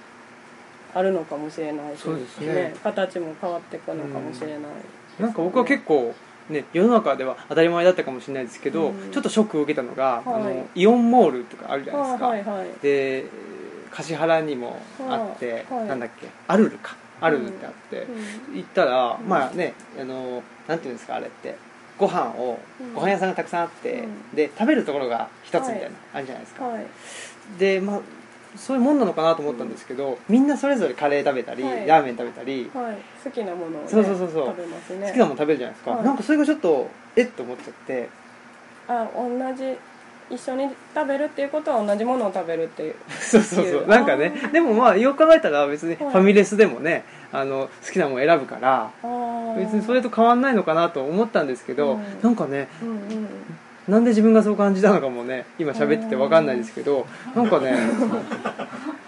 [0.96, 2.74] あるのかもしれないし、そうですね。
[2.84, 4.60] 形も変わっていくのかもしれない、
[5.20, 6.16] なんか僕は結構
[6.50, 9.12] ね世の中では当たり前だったかもしれないですけど、うん。
[9.12, 10.42] ちょっとショックを受けたのが、はい。
[10.42, 12.58] あのイオンモールとかあるじゃないですか、はいはい。
[12.60, 13.26] はいで
[13.92, 14.80] 橿原にも
[15.10, 15.80] あって、はい。
[15.80, 15.88] はい。
[15.88, 16.28] なんだっけ？
[16.48, 16.96] アルルか？
[17.20, 18.02] アルルってあって、
[18.50, 18.58] うん。
[18.58, 19.28] 行ったら、うん。
[19.28, 21.56] まあねあのなんていうんですかあれって。
[21.98, 22.94] ご飯を、うん。
[22.94, 24.36] ご飯屋さんがたくさんあって、うん。
[24.36, 25.94] で食べるところが一つみたいな、はい。
[26.14, 26.86] あるじゃないですか、はい。
[27.58, 28.00] でまあ
[28.58, 31.88] そういうもんなのかなと思ったんですけど、みんなそれぞれカレー食べたり、はい。
[31.88, 32.98] ラーメン食べたり、はい。
[33.24, 34.46] 好きなものを、ね、そうそうそうそう。
[34.48, 35.08] 食べますね。
[35.08, 36.04] 好きなもの食べるじゃないですか、はい。
[36.06, 37.28] なんかそれがちょっとえっ？
[37.28, 38.10] と思っちゃって。
[38.88, 39.78] あ同じ
[40.30, 42.96] 一緒に食べるっていうことは同じものを食べるっていう。
[43.20, 43.86] そうそうそいう。
[43.86, 44.52] うなんかねあー。
[44.52, 46.16] でもまあよく考えたら別にフはい。
[46.16, 48.90] ァミレスでもね、あの好きなもの選ぶから
[49.58, 52.04] 別にそれと変わんないのかなと思ったんですけど、うん。
[52.22, 53.28] なんかねうんうん
[53.88, 57.76] なんで自分がそう感じたのかもね今喋ってて分かんないですけどなんかね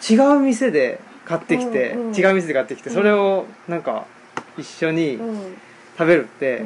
[0.09, 2.15] 違う店で買ってきて、うんうん。
[2.15, 4.05] 違う店で買ってきてそれをなんか
[4.57, 5.57] 一緒にうん。
[5.97, 6.59] 食べるって、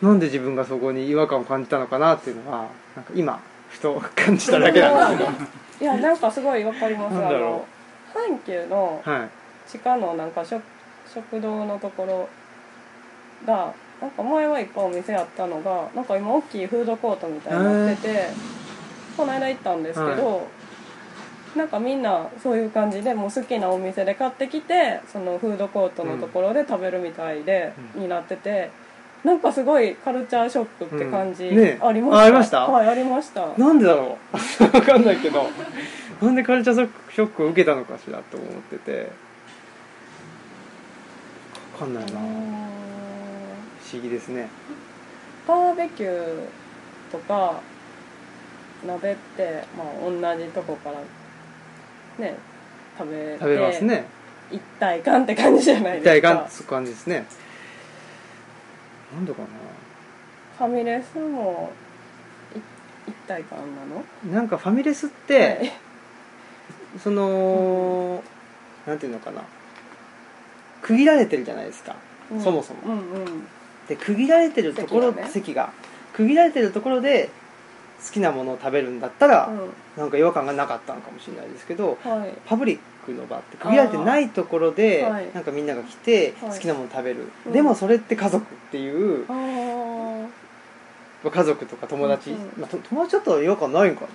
[0.00, 0.08] うん。
[0.08, 5.30] なんで自分がそこに違和感を感じたのかなっていうのはなんか今ふと感じただけなんです
[5.78, 7.16] けいやなんかすごいわかります。
[7.16, 7.66] あの
[8.14, 9.02] 阪急の
[9.68, 10.62] 地下のなんか食
[11.12, 12.28] 食堂のところ
[13.46, 18.28] がなんか前はいっぱいお店あったのがなんか今大きいフードコートみたいになってて
[19.16, 20.48] この間行ったんですけど、
[21.56, 28.70] なんかみんなそういう感じでもう好きなお店で買ってきてそのフードコートのところで食べるみたいで、になってて
[29.22, 32.18] なんかすごいカルチャーショックって感じ、うんねありました？
[32.18, 32.66] あありました？
[32.66, 33.46] はいありました。
[33.56, 34.36] なんでだろう？
[34.66, 35.44] 分かんないけど。
[36.20, 39.12] なんでカルチャーショックを受けたのかしらと思ってて。
[41.78, 42.71] 分かんないな
[43.92, 44.48] 不うん思議ですね。
[45.46, 46.46] バーベキュー
[47.10, 47.60] とか
[48.86, 49.88] 鍋って、まあ、
[50.34, 50.96] 同じとこから
[52.24, 52.36] ね
[52.98, 54.06] 食べて食べますね。
[54.50, 56.28] 一体感って感じじゃない一ですか。
[56.28, 57.26] 体感つく感じですね。
[59.14, 59.42] なんでか
[60.58, 61.70] ファミレスも
[62.54, 62.58] い
[63.10, 64.04] 一体感なの？
[64.32, 65.72] ななんかファミレスって、
[67.02, 68.22] その、
[68.86, 69.42] なんていうのかな。
[70.82, 71.96] 区切られてるじゃないですか、は
[72.38, 72.80] いそもそも。
[72.84, 73.46] うんうん
[73.88, 75.30] で区切られてるところ席がね。
[75.30, 75.72] 席が。
[76.12, 77.30] 区切られてるところで
[78.04, 79.48] 好きなものを食べるんだったら、
[79.96, 82.32] うなんか違和感がなかったのかもしれないですけどんはい。
[82.46, 86.50] パブリックの場って区切られてないところで、なんかみんなが来てはい。
[86.50, 87.52] 好きなもの食べる、うん。
[87.52, 91.30] でもそれって家族っていうあー。
[91.30, 94.06] 家族とか友達、うんまあ、と友達ちょっと違和感ないんか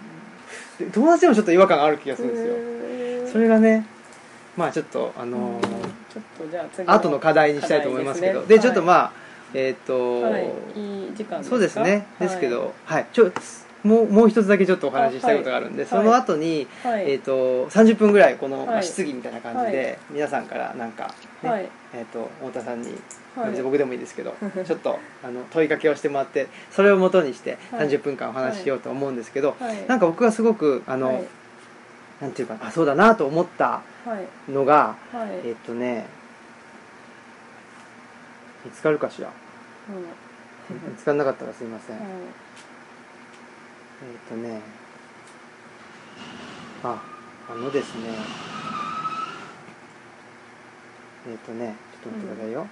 [0.91, 3.31] 友達でもちょっと違和感がある気がするんですよ。
[3.31, 3.85] それがね
[4.57, 5.61] まあちょっとあのーうん。
[5.61, 8.41] ちょっとじゃあ次後の課題にしたいと思いますけど。
[8.41, 10.43] で,、課題でちょっとまあえっ、と、はい、
[10.75, 12.07] いい時間そうですね。
[12.19, 13.31] ですけはどはい、ちょ
[13.83, 15.89] もうもう一つだけちょっとお話ししたいことがあるんで、はい。
[15.89, 21.69] その後に、えー、と30分ぐらいこの、まあはい質疑みたいな感じで、皆さんからなんか、ねはい。
[21.93, 22.93] えー、と太田さんに、
[23.63, 24.35] 僕でもいいですけど
[24.65, 27.87] ちょっとあの問いかけをしてもらってそれをもとにしてはい。
[27.87, 29.85] 30分間お話ししようと思うんですけど、はい。
[29.87, 31.23] なんか僕がすごくあの、はい。
[32.21, 34.17] なんていうかなあそうだなと思ったは
[34.47, 34.51] い。
[34.51, 36.05] のがはい、えっ、とね
[38.67, 39.29] 見つかるかしら？
[39.29, 40.91] うん。
[40.91, 42.07] 見つからなかったらすいません、はい
[44.03, 44.61] えっ、とね。
[46.83, 47.01] あ
[47.49, 48.09] あのですね。
[51.29, 52.67] えっ、とねちょっと待ってくださいよ、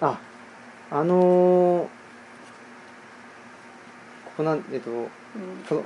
[0.00, 0.18] あ
[0.90, 1.90] あのーこ
[4.38, 5.08] こなんえっ、とうん。
[5.68, 5.84] この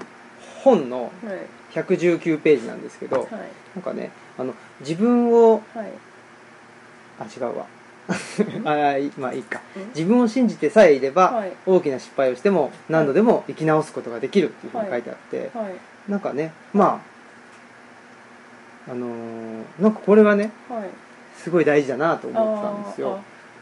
[0.62, 1.46] 本のはい。
[1.72, 3.28] 119ページなんですけど、はい。
[3.74, 5.86] なんかねあの自分をはい。
[7.20, 7.66] あ違うわ。
[8.64, 9.60] あいまあいいか。
[9.76, 9.88] うん。
[9.88, 11.52] 自分を信じてさえいれば、はい。
[11.66, 16.10] 大きな失敗をしても何度でも生き直すことができるっていうふうに書いてあって、はい。
[16.10, 17.00] なんかねま
[18.88, 20.88] ああのーなんかこれがねはい。
[21.36, 23.08] すごい大事だなと思ってたんですよ。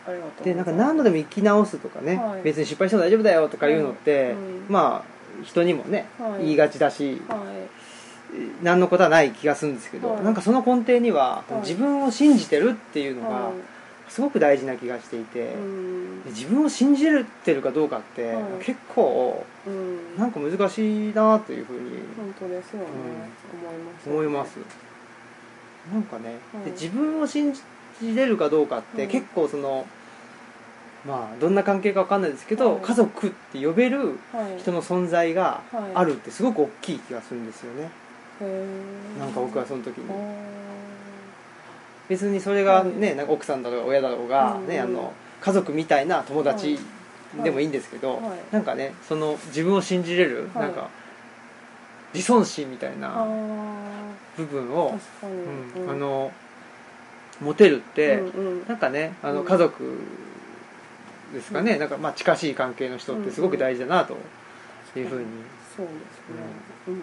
[0.07, 2.43] あーあありがとうでなんか何度でも生き直すとかね、はい。
[2.43, 4.65] 別に失敗しても大丈夫だよとかいうのって、うん。
[4.69, 6.45] まあ人にもね、はい。
[6.45, 7.39] 言いがちだし、はい
[8.63, 10.25] 何のことはない気がするんですけど、はい。
[10.25, 11.61] なんかその根底には、はい。
[11.61, 13.53] 自分を信じてるっていうのがは
[14.09, 16.23] すごく大事な気がしていて、いうん。
[16.25, 17.07] で自分を信じ
[17.45, 18.45] てるかどうかって、はい。
[18.65, 20.19] 結構うん。
[20.19, 22.87] なんか難しいなというふうに本当ですよね、
[23.53, 24.59] 思いま思います。
[25.93, 26.65] なんかね、はい。
[26.67, 27.61] で自分を信じ
[28.15, 29.11] れるかどうかって、はい。
[29.11, 29.87] 結構その
[31.07, 32.83] まあどんな関係かわかんないですけど、はい。
[32.83, 34.59] 家族って呼べるはい。
[34.59, 35.83] 人の存在がはい。
[35.95, 37.91] あるってすごく大きい気がするんですよね、
[39.19, 40.05] なんか僕はその時に。
[42.09, 43.17] 別にそれがね、はい。
[43.17, 46.79] なんか奥さんだろうが親だろうが、うんねあの家族みたいな友達
[47.43, 48.39] でもいいんですけど、はい。
[48.51, 50.65] なんかねその自分を信じれる、はい。
[50.65, 50.89] なんか
[52.13, 53.31] 自尊心みたいあなー。
[54.37, 56.33] 部分をうんあの
[57.41, 59.47] 持てるって、うなんかねあのうん。
[59.47, 59.99] 家族
[61.33, 61.79] ですかね、うん。
[61.79, 64.15] なんかまあ近しい関係の人ってすごく大事だなと
[64.99, 65.27] いうふうに
[65.77, 65.95] そうですね、
[66.89, 67.01] うんうん。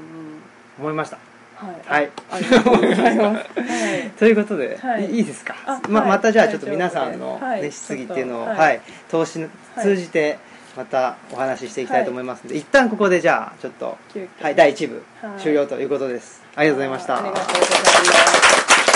[0.79, 1.17] 思いました。
[1.57, 2.01] はい。
[2.01, 2.11] はい。
[2.31, 3.59] ありがとうございます。
[3.59, 4.09] はい。
[4.17, 4.31] とい。
[4.31, 5.55] うことで、はいい、ですか？
[5.65, 6.09] あまはい。
[6.09, 7.61] またじゃあちょっと皆さんの、はい。
[7.63, 8.57] ね、質疑っていうのを、はい。
[8.57, 8.81] はい。
[9.09, 9.49] 投資はい。
[9.81, 10.37] 通じて
[10.75, 13.97] またお話ししていきたいと思いますので、一旦ここでじゃあちょっと、
[14.41, 15.41] はい、第1部はい。
[15.41, 16.43] 終了ということです。
[16.55, 17.17] ありがとうございました。
[17.17, 18.86] ありがとうございます